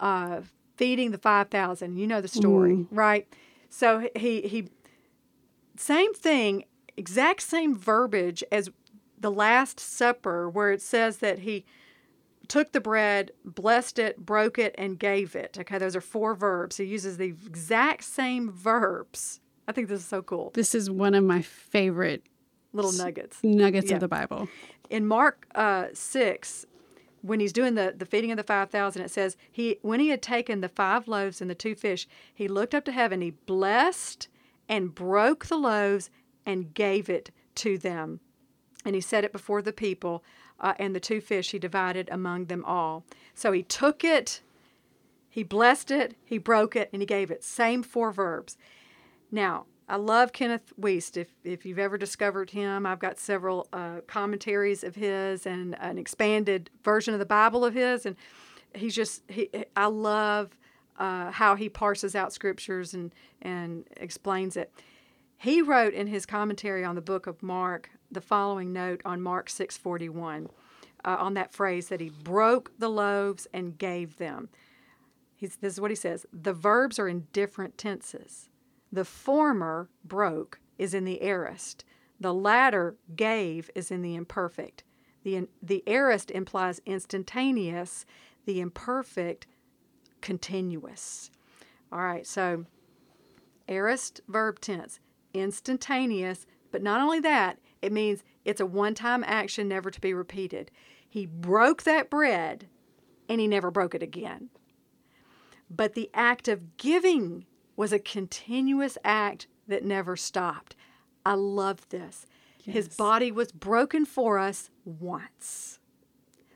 uh, 0.00 0.40
feeding 0.76 1.10
the 1.10 1.18
five 1.18 1.48
thousand. 1.48 1.96
You 1.96 2.06
know 2.06 2.20
the 2.20 2.28
story, 2.28 2.86
right? 2.90 3.26
So 3.68 4.08
he 4.16 4.42
he 4.42 4.68
same 5.76 6.14
thing, 6.14 6.64
exact 6.96 7.42
same 7.42 7.76
verbiage 7.76 8.44
as 8.52 8.70
the 9.18 9.30
Last 9.30 9.78
Supper, 9.78 10.48
where 10.50 10.72
it 10.72 10.82
says 10.82 11.18
that 11.18 11.40
he 11.40 11.64
took 12.48 12.72
the 12.72 12.80
bread, 12.80 13.30
blessed 13.44 13.98
it, 13.98 14.18
broke 14.18 14.58
it, 14.58 14.74
and 14.76 14.98
gave 14.98 15.36
it. 15.36 15.56
Okay, 15.58 15.78
those 15.78 15.96
are 15.96 16.00
four 16.00 16.34
verbs. 16.34 16.76
He 16.76 16.84
uses 16.84 17.16
the 17.16 17.26
exact 17.46 18.04
same 18.04 18.50
verbs. 18.50 19.40
I 19.68 19.72
think 19.72 19.88
this 19.88 20.00
is 20.00 20.06
so 20.06 20.22
cool. 20.22 20.50
This 20.54 20.74
is 20.74 20.90
one 20.90 21.14
of 21.14 21.24
my 21.24 21.40
favorite 21.40 22.24
Little 22.72 22.92
nuggets. 22.92 23.38
nuggets 23.42 23.88
Yeah. 23.90 23.96
of 23.96 24.00
the 24.00 24.08
Bible. 24.08 24.48
in 24.90 25.06
Mark 25.06 25.46
uh, 25.54 25.86
six, 25.92 26.66
when 27.20 27.38
he's 27.40 27.52
doing 27.52 27.74
the, 27.74 27.94
the 27.96 28.06
feeding 28.06 28.30
of 28.30 28.36
the 28.36 28.42
five 28.42 28.70
thousand, 28.70 29.02
it 29.02 29.10
says 29.10 29.36
he 29.50 29.78
when 29.82 30.00
he 30.00 30.08
had 30.08 30.22
taken 30.22 30.60
the 30.60 30.68
five 30.68 31.06
loaves 31.08 31.40
and 31.40 31.48
the 31.50 31.54
two 31.54 31.74
fish, 31.74 32.08
he 32.34 32.48
looked 32.48 32.74
up 32.74 32.84
to 32.86 32.92
heaven, 32.92 33.20
he 33.20 33.30
blessed 33.30 34.28
and 34.68 34.94
broke 34.94 35.46
the 35.46 35.56
loaves 35.56 36.10
and 36.46 36.74
gave 36.74 37.08
it 37.10 37.30
to 37.56 37.78
them. 37.78 38.20
And 38.84 38.94
he 38.94 39.00
set 39.00 39.22
it 39.24 39.32
before 39.32 39.62
the 39.62 39.72
people, 39.72 40.24
uh, 40.58 40.74
and 40.78 40.94
the 40.96 41.00
two 41.00 41.20
fish 41.20 41.52
he 41.52 41.58
divided 41.58 42.08
among 42.10 42.46
them 42.46 42.64
all. 42.64 43.04
So 43.34 43.52
he 43.52 43.62
took 43.62 44.02
it, 44.02 44.40
he 45.28 45.44
blessed 45.44 45.90
it, 45.92 46.16
he 46.24 46.38
broke 46.38 46.74
it, 46.74 46.88
and 46.92 47.00
he 47.00 47.06
gave 47.06 47.30
it. 47.30 47.44
Same 47.44 47.82
four 47.84 48.10
verbs. 48.10 48.56
Now, 49.30 49.66
I 49.92 49.96
love 49.96 50.32
Kenneth 50.32 50.72
Wuest. 50.80 51.18
If, 51.18 51.28
if 51.44 51.66
you've 51.66 51.78
ever 51.78 51.98
discovered 51.98 52.48
him, 52.48 52.86
I've 52.86 52.98
got 52.98 53.18
several 53.18 53.68
uh, 53.74 54.00
commentaries 54.06 54.82
of 54.82 54.94
his 54.94 55.44
and 55.44 55.76
an 55.80 55.98
expanded 55.98 56.70
version 56.82 57.12
of 57.12 57.20
the 57.20 57.26
Bible 57.26 57.62
of 57.62 57.74
his. 57.74 58.06
And 58.06 58.16
he's 58.74 58.94
just, 58.94 59.22
he, 59.28 59.50
I 59.76 59.86
love 59.88 60.56
uh, 60.96 61.30
how 61.30 61.56
he 61.56 61.68
parses 61.68 62.16
out 62.16 62.32
scriptures 62.32 62.94
and, 62.94 63.14
and 63.42 63.84
explains 63.98 64.56
it. 64.56 64.72
He 65.36 65.60
wrote 65.60 65.92
in 65.92 66.06
his 66.06 66.24
commentary 66.24 66.86
on 66.86 66.94
the 66.94 67.02
book 67.02 67.26
of 67.26 67.42
Mark 67.42 67.90
the 68.10 68.22
following 68.22 68.72
note 68.72 69.02
on 69.04 69.20
Mark 69.20 69.50
6:41 69.50 70.46
uh, 71.04 71.16
on 71.18 71.34
that 71.34 71.52
phrase 71.52 71.88
that 71.88 72.00
he 72.00 72.08
broke 72.08 72.72
the 72.78 72.88
loaves 72.88 73.46
and 73.52 73.76
gave 73.76 74.16
them. 74.16 74.48
He's, 75.36 75.56
this 75.56 75.74
is 75.74 75.80
what 75.82 75.90
he 75.90 75.96
says: 75.96 76.24
the 76.32 76.54
verbs 76.54 76.98
are 76.98 77.08
in 77.08 77.26
different 77.34 77.76
tenses. 77.76 78.48
The 78.92 79.04
former 79.04 79.88
broke 80.04 80.60
is 80.78 80.92
in 80.92 81.04
the 81.04 81.22
aorist. 81.22 81.84
The 82.20 82.34
latter 82.34 82.96
gave 83.16 83.70
is 83.74 83.90
in 83.90 84.02
the 84.02 84.14
imperfect. 84.14 84.84
The 85.24 85.48
the 85.62 85.82
aorist 85.86 86.30
implies 86.30 86.80
instantaneous. 86.84 88.04
The 88.44 88.60
imperfect 88.60 89.46
continuous. 90.20 91.30
All 91.90 92.00
right, 92.00 92.26
so 92.26 92.66
aorist 93.68 94.20
verb 94.28 94.60
tense 94.60 95.00
instantaneous, 95.34 96.46
but 96.70 96.82
not 96.82 97.00
only 97.00 97.20
that, 97.20 97.58
it 97.80 97.92
means 97.92 98.22
it's 98.44 98.60
a 98.60 98.66
one 98.66 98.94
time 98.94 99.24
action 99.26 99.68
never 99.68 99.90
to 99.90 100.00
be 100.00 100.14
repeated. 100.14 100.70
He 101.08 101.26
broke 101.26 101.82
that 101.82 102.10
bread 102.10 102.68
and 103.28 103.40
he 103.40 103.46
never 103.46 103.70
broke 103.70 103.94
it 103.94 104.02
again. 104.02 104.50
But 105.70 105.94
the 105.94 106.10
act 106.12 106.48
of 106.48 106.76
giving 106.76 107.46
was 107.82 107.92
a 107.92 107.98
continuous 107.98 108.96
act 109.02 109.48
that 109.66 109.84
never 109.84 110.14
stopped. 110.16 110.76
I 111.26 111.34
love 111.34 111.88
this. 111.88 112.26
Yes. 112.62 112.74
His 112.74 112.88
body 112.90 113.32
was 113.32 113.50
broken 113.50 114.06
for 114.06 114.38
us 114.38 114.70
once, 114.84 115.80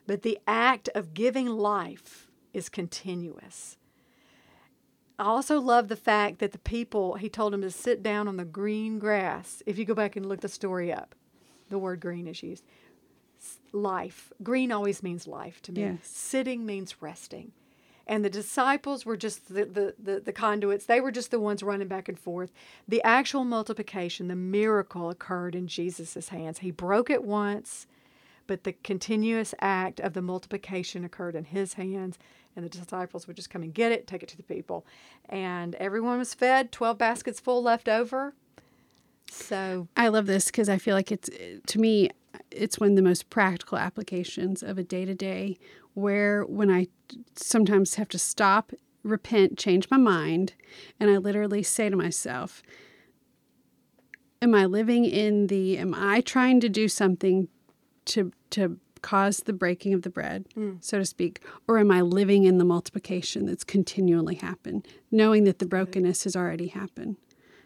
but 0.07 0.23
the 0.23 0.39
act 0.47 0.89
of 0.95 1.15
giving 1.15 1.49
life 1.49 2.29
is 2.55 2.69
continuous. 2.69 3.77
I 5.19 5.25
also 5.25 5.59
love 5.59 5.89
the 5.89 5.97
fact 5.97 6.39
that 6.39 6.53
the 6.53 6.61
people, 6.61 7.15
he 7.15 7.29
told 7.29 7.53
them 7.53 7.62
to 7.62 7.73
sit 7.73 8.05
down 8.05 8.29
on 8.29 8.37
the 8.37 8.45
green 8.45 9.01
grass. 9.01 9.65
If 9.67 9.79
you 9.79 9.85
go 9.85 9.95
back 9.95 10.15
and 10.15 10.27
look 10.27 10.43
the 10.43 10.49
story 10.49 10.93
up, 10.93 11.17
the 11.71 11.79
word 11.79 11.99
green 11.99 12.29
is 12.29 12.41
used. 12.41 12.62
Life. 13.73 14.33
Green 14.45 14.71
always 14.71 15.03
means 15.03 15.27
life 15.27 15.61
to 15.62 15.73
me. 15.73 15.81
Yes. 15.81 15.99
Sitting 16.05 16.65
means 16.65 17.03
resting. 17.03 17.51
And 18.07 18.25
the 18.25 18.31
disciples 18.31 19.05
were 19.05 19.16
just 19.16 19.53
the, 19.53 19.64
the, 19.64 19.95
the, 19.99 20.21
the 20.21 20.33
conduits. 20.33 20.87
They 20.87 21.01
were 21.01 21.11
just 21.11 21.33
the 21.33 21.40
ones 21.40 21.62
running 21.62 21.88
back 21.88 22.09
and 22.09 22.19
forth. 22.19 22.53
The 22.87 23.03
actual 23.03 23.45
multiplication, 23.45 24.29
the 24.29 24.37
miracle 24.37 25.11
occurred 25.11 25.57
in 25.57 25.66
Jesus' 25.66 26.29
hands. 26.29 26.61
He 26.61 26.71
broke 26.71 27.11
it 27.11 27.25
once, 27.25 27.88
but 28.47 28.62
the 28.62 28.73
continuous 28.73 29.55
act 29.61 29.99
of 29.99 30.12
the 30.12 30.23
multiplication 30.23 31.05
occurred 31.05 31.35
in 31.35 31.47
his 31.47 31.75
hands 31.75 32.16
and 32.57 32.64
the 32.64 32.71
disciples 32.71 33.27
would 33.27 33.37
just 33.37 33.51
come 33.51 33.62
and 33.62 33.75
get 33.75 33.92
it, 33.92 34.07
take 34.07 34.23
it 34.23 34.29
to 34.31 34.37
the 34.37 34.42
people. 34.42 34.87
And 35.29 35.75
everyone 35.75 36.19
was 36.19 36.33
fed, 36.33 36.73
12 36.73 36.97
baskets 36.97 37.38
full 37.38 37.62
left 37.62 37.88
over. 37.88 38.35
So 39.31 39.88
I 39.97 40.09
love 40.09 40.27
this 40.27 40.47
because 40.47 40.69
I 40.69 40.79
feel 40.79 40.95
like 40.95 41.12
it's, 41.12 41.29
to 41.66 41.79
me, 41.79 42.11
it's 42.51 42.81
one 42.81 42.90
of 42.90 42.97
the 42.97 43.03
most 43.03 43.29
practical 43.29 43.77
applications 43.77 44.62
of 44.62 44.79
a 44.79 44.83
day 44.83 45.05
to 45.05 45.14
day 45.14 45.59
where 45.97 46.45
when 46.45 46.71
I 46.71 46.89
sometimes 47.35 47.95
have 47.95 48.09
to 48.11 48.19
stop, 48.19 48.73
repent, 49.03 49.57
change 49.57 49.91
my 49.91 49.97
mind, 49.97 50.53
and 51.01 51.11
I 51.11 51.17
literally 51.17 51.63
say 51.63 51.89
to 51.89 51.97
myself, 51.97 52.63
Am 54.43 54.55
I 54.55 54.67
living 54.67 55.07
in 55.07 55.47
the, 55.47 55.79
am 55.79 55.95
I 55.95 56.21
trying 56.21 56.61
to 56.61 56.69
do 56.69 56.89
something 56.89 57.49
to, 58.05 58.31
to 58.51 58.79
caused 59.01 59.47
the 59.47 59.53
breaking 59.55 59.95
of 59.95 60.03
the 60.03 60.11
bread, 60.11 60.47
mm. 60.55 60.83
so 60.85 60.99
to 60.99 61.07
speak, 61.07 61.41
or 61.67 61.79
am 61.79 61.91
I 61.91 62.03
living 62.03 62.45
in 62.45 62.59
the 62.59 62.65
multiplication 62.65 63.47
that's 63.47 63.65
continually 63.65 64.35
happened, 64.35 64.87
knowing 65.11 65.45
that 65.45 65.59
the 65.59 65.67
brokenness 65.67 66.25
has 66.25 66.37
already 66.37 66.67
happened? 66.67 67.17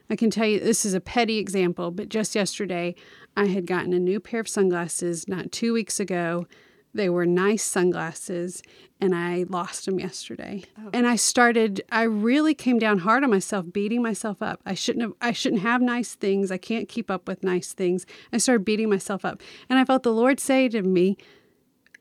I 0.08 0.16
can 0.16 0.30
tell 0.30 0.46
you 0.46 0.60
this 0.60 0.84
is 0.84 0.94
a 0.94 1.00
petty 1.00 1.38
example, 1.38 1.90
but 1.90 2.08
just 2.08 2.34
yesterday 2.34 2.94
I 3.36 3.46
had 3.46 3.66
gotten 3.66 3.92
a 3.92 3.98
new 3.98 4.20
pair 4.20 4.40
of 4.40 4.48
sunglasses 4.48 5.26
not 5.26 5.50
two 5.50 5.72
weeks 5.72 5.98
ago. 5.98 6.46
They 6.92 7.08
were 7.08 7.24
nice 7.24 7.62
sunglasses, 7.62 8.62
and 9.00 9.14
I 9.14 9.44
lost 9.48 9.86
them 9.86 10.00
yesterday. 10.00 10.64
Oh. 10.78 10.90
And 10.92 11.06
I 11.06 11.16
started. 11.16 11.82
I 11.92 12.02
really 12.02 12.54
came 12.54 12.78
down 12.78 12.98
hard 12.98 13.22
on 13.22 13.30
myself, 13.30 13.66
beating 13.72 14.02
myself 14.02 14.42
up. 14.42 14.60
I 14.66 14.74
shouldn't 14.74 15.02
have. 15.02 15.12
I 15.20 15.32
shouldn't 15.32 15.62
have 15.62 15.80
nice 15.80 16.14
things. 16.16 16.50
I 16.50 16.58
can't 16.58 16.88
keep 16.88 17.10
up 17.10 17.28
with 17.28 17.44
nice 17.44 17.72
things. 17.72 18.06
I 18.32 18.38
started 18.38 18.64
beating 18.64 18.90
myself 18.90 19.24
up, 19.24 19.40
and 19.68 19.78
I 19.78 19.84
felt 19.84 20.02
the 20.02 20.12
Lord 20.12 20.40
say 20.40 20.68
to 20.68 20.82
me, 20.82 21.16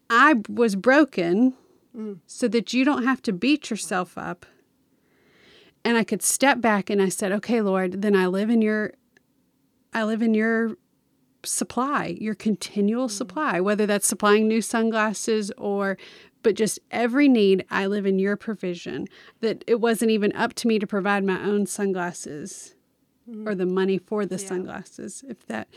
"I 0.09 0.35
was 0.49 0.75
broken, 0.75 1.53
mm. 1.95 2.19
so 2.25 2.47
that 2.47 2.73
you 2.73 2.83
don't 2.83 3.03
have 3.03 3.21
to 3.23 3.33
beat 3.33 3.69
yourself 3.69 4.17
up." 4.17 4.47
And 5.85 5.97
I 5.97 6.03
could 6.03 6.23
step 6.23 6.61
back, 6.61 6.89
and 6.89 6.99
I 6.99 7.09
said, 7.09 7.31
"Okay, 7.31 7.61
Lord, 7.61 8.01
then 8.01 8.15
I 8.15 8.25
live 8.25 8.49
in 8.49 8.63
your. 8.63 8.93
I 9.93 10.03
live 10.03 10.23
in 10.23 10.33
your 10.33 10.77
supply, 11.43 12.17
your 12.19 12.35
continual 12.35 13.07
mm. 13.07 13.11
supply, 13.11 13.59
whether 13.59 13.85
that's 13.85 14.07
supplying 14.07 14.47
new 14.47 14.61
sunglasses 14.61 15.51
or 15.57 15.97
but 16.41 16.55
just 16.55 16.79
every 16.89 17.27
need 17.27 17.65
I 17.69 17.85
live 17.85 18.05
in 18.05 18.17
your 18.17 18.37
provision. 18.37 19.07
That 19.41 19.63
it 19.67 19.81
wasn't 19.81 20.11
even 20.11 20.33
up 20.35 20.53
to 20.55 20.67
me 20.67 20.79
to 20.79 20.87
provide 20.87 21.23
my 21.23 21.41
own 21.41 21.65
sunglasses 21.65 22.75
mm. 23.29 23.47
or 23.47 23.55
the 23.55 23.65
money 23.65 23.97
for 23.97 24.25
the 24.25 24.37
yeah. 24.37 24.47
sunglasses. 24.47 25.23
If 25.27 25.45
that 25.47 25.67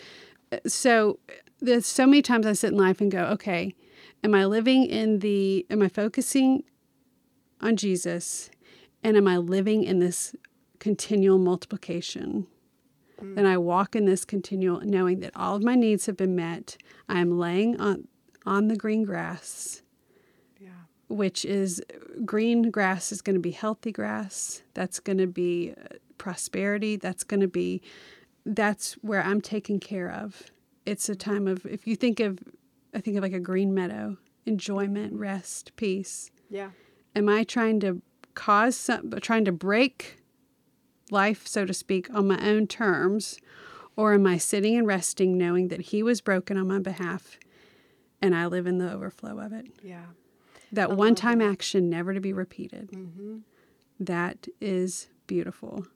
so 0.67 1.19
there's 1.61 1.87
so 1.87 2.07
many 2.07 2.23
times 2.23 2.47
I 2.47 2.53
sit 2.53 2.73
in 2.73 2.79
life 2.79 3.01
and 3.01 3.11
go, 3.11 3.25
okay, 3.27 3.75
am 4.23 4.35
I 4.35 4.45
living 4.45 4.85
in 4.85 5.21
the 5.21 5.67
am 5.71 5.83
I 5.83 5.89
focusing 5.89 6.65
on 7.61 7.77
Jesus 7.77 8.51
and 9.03 9.17
am 9.17 9.29
I 9.29 9.37
living 9.37 9.85
in 9.85 9.99
this 9.99 10.35
continual 10.79 11.39
multiplication? 11.39 12.47
Mm. 13.23 13.35
Then 13.37 13.47
I 13.47 13.59
walk 13.59 13.95
in 13.95 14.05
this 14.05 14.25
continual 14.25 14.81
knowing 14.81 15.21
that 15.21 15.33
all 15.37 15.57
of 15.57 15.63
my 15.63 15.75
needs 15.75 16.07
have 16.07 16.17
been 16.17 16.35
met. 16.35 16.77
I 17.09 17.21
am 17.21 17.39
laying 17.39 17.81
on 17.81 18.09
on 18.45 18.69
the 18.69 18.77
green 18.77 19.05
grass. 19.05 19.83
Yeah. 20.61 20.71
Which 21.09 21.45
is 21.45 21.83
green 22.25 22.71
grass 22.71 23.13
is 23.13 23.23
going 23.23 23.35
to 23.35 23.41
be 23.41 23.53
healthy 23.53 23.93
grass. 23.93 24.63
That's 24.75 24.99
going 24.99 25.19
to 25.19 25.27
be 25.27 25.75
uh, 25.77 25.97
prosperity. 26.19 26.97
That's 26.97 27.25
going 27.25 27.41
to 27.41 27.49
be 27.49 27.83
that's 28.45 28.95
where 28.95 29.23
I'm 29.23 29.41
taken 29.41 29.79
care 29.79 30.11
of. 30.11 30.43
It's 30.85 31.09
a 31.09 31.15
time 31.15 31.47
of 31.47 31.65
if 31.67 31.87
you 31.87 31.97
think 31.97 32.21
of 32.21 32.39
I 32.95 33.01
think 33.01 33.17
of 33.17 33.23
like 33.23 33.33
a 33.33 33.41
green 33.41 33.73
meadow, 33.73 34.19
enjoyment, 34.47 35.15
rest, 35.15 35.73
peace. 35.77 36.31
Yeah. 36.51 36.71
Am 37.15 37.29
I 37.29 37.45
trying 37.45 37.81
to 37.81 38.03
cause 38.35 38.77
some 38.77 39.11
trying 39.21 39.45
to 39.45 39.53
break 39.53 40.22
life, 41.13 41.47
so 41.47 41.65
to 41.65 41.75
speak, 41.75 42.13
on 42.15 42.27
my 42.27 42.39
own 42.45 42.67
terms? 42.67 43.39
Or 43.95 44.15
am 44.15 44.27
I 44.27 44.39
sitting 44.39 44.77
and 44.77 44.87
resting 44.87 45.37
knowing 45.37 45.69
that 45.69 45.81
He 45.83 46.03
was 46.03 46.21
broken 46.21 46.57
on 46.57 46.67
my 46.67 46.79
behalf 46.79 47.39
and 48.21 48.35
I 48.35 48.47
live 48.47 48.67
in 48.67 48.79
the 48.79 48.91
overflow 48.91 49.39
of 49.39 49.53
it? 49.53 49.67
Yeah. 49.83 50.07
That 50.73 50.93
one 50.93 51.15
time 51.15 51.43
action, 51.43 51.91
never 51.91 52.15
to 52.15 52.21
be 52.21 52.33
repeated. 52.33 52.91
Mm-hmm. 52.93 53.39
That 54.01 54.49
is 54.61 55.09
beautiful. 55.27 55.87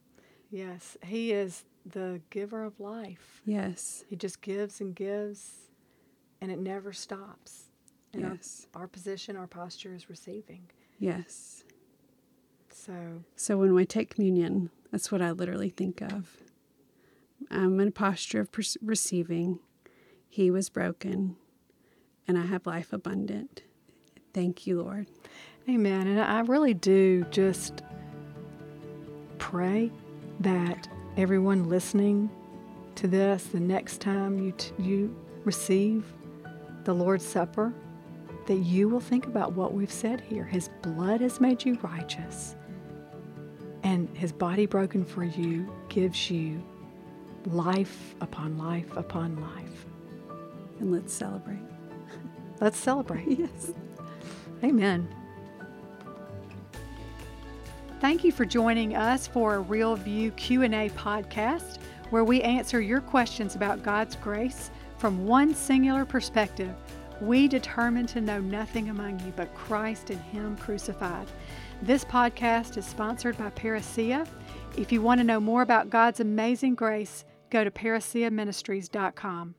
Yes. 0.50 0.98
He 1.02 1.32
is 1.32 1.64
the 1.86 2.20
giver 2.30 2.62
of 2.64 2.78
life. 2.78 3.40
Yes. 3.46 4.04
He 4.08 4.16
just 4.16 4.42
gives 4.42 4.80
and 4.80 4.94
gives, 4.94 5.70
and 6.40 6.50
it 6.52 6.58
never 6.58 6.92
stops. 6.92 7.70
And 8.12 8.22
yes. 8.22 8.66
our, 8.74 8.82
our 8.82 8.88
position, 8.88 9.36
our 9.36 9.46
posture 9.46 9.94
is 9.94 10.10
receiving. 10.10 10.68
Yes. 10.98 11.64
So. 12.70 13.22
So 13.36 13.56
when 13.56 13.74
we 13.74 13.86
take 13.86 14.14
communion, 14.14 14.70
that's 14.96 15.12
what 15.12 15.20
I 15.20 15.30
literally 15.32 15.68
think 15.68 16.00
of. 16.00 16.38
I'm 17.50 17.78
in 17.80 17.88
a 17.88 17.90
posture 17.90 18.40
of 18.40 18.50
pers- 18.50 18.78
receiving. 18.80 19.58
He 20.26 20.50
was 20.50 20.70
broken, 20.70 21.36
and 22.26 22.38
I 22.38 22.46
have 22.46 22.66
life 22.66 22.94
abundant. 22.94 23.60
Thank 24.32 24.66
you, 24.66 24.80
Lord. 24.80 25.06
Amen. 25.68 26.06
And 26.06 26.18
I 26.18 26.40
really 26.40 26.72
do 26.72 27.26
just 27.30 27.82
pray 29.36 29.92
that 30.40 30.88
everyone 31.18 31.68
listening 31.68 32.30
to 32.94 33.06
this, 33.06 33.44
the 33.48 33.60
next 33.60 34.00
time 34.00 34.38
you, 34.38 34.52
t- 34.52 34.72
you 34.78 35.14
receive 35.44 36.10
the 36.84 36.94
Lord's 36.94 37.26
Supper, 37.26 37.74
that 38.46 38.60
you 38.60 38.88
will 38.88 39.00
think 39.00 39.26
about 39.26 39.52
what 39.52 39.74
we've 39.74 39.92
said 39.92 40.22
here. 40.22 40.44
His 40.44 40.70
blood 40.80 41.20
has 41.20 41.38
made 41.38 41.66
you 41.66 41.74
righteous 41.82 42.56
and 43.86 44.08
his 44.16 44.32
body 44.32 44.66
broken 44.66 45.04
for 45.04 45.22
you 45.22 45.72
gives 45.88 46.28
you 46.28 46.60
life 47.46 48.16
upon 48.20 48.58
life 48.58 48.96
upon 48.96 49.40
life. 49.40 49.86
And 50.80 50.90
let's 50.90 51.12
celebrate. 51.12 51.62
Let's 52.60 52.78
celebrate. 52.78 53.38
Yes. 53.38 53.72
Amen. 54.64 55.08
Thank 58.00 58.24
you 58.24 58.32
for 58.32 58.44
joining 58.44 58.96
us 58.96 59.26
for 59.26 59.54
a 59.54 59.60
Real 59.60 59.94
View 59.94 60.32
Q&A 60.32 60.90
podcast 60.90 61.78
where 62.10 62.24
we 62.24 62.42
answer 62.42 62.80
your 62.80 63.00
questions 63.00 63.54
about 63.54 63.82
God's 63.82 64.16
grace 64.16 64.70
from 64.98 65.26
one 65.26 65.54
singular 65.54 66.04
perspective. 66.04 66.74
We 67.20 67.46
determine 67.46 68.06
to 68.08 68.20
know 68.20 68.40
nothing 68.40 68.90
among 68.90 69.20
you 69.20 69.32
but 69.36 69.54
Christ 69.54 70.10
and 70.10 70.20
him 70.20 70.56
crucified. 70.56 71.28
This 71.82 72.04
podcast 72.04 72.78
is 72.78 72.86
sponsored 72.86 73.36
by 73.36 73.50
Parousia. 73.50 74.26
If 74.78 74.90
you 74.90 75.02
want 75.02 75.20
to 75.20 75.24
know 75.24 75.38
more 75.38 75.60
about 75.60 75.90
God's 75.90 76.20
amazing 76.20 76.74
grace, 76.74 77.24
go 77.50 77.64
to 77.64 77.70
parousiaministries.com. 77.70 79.54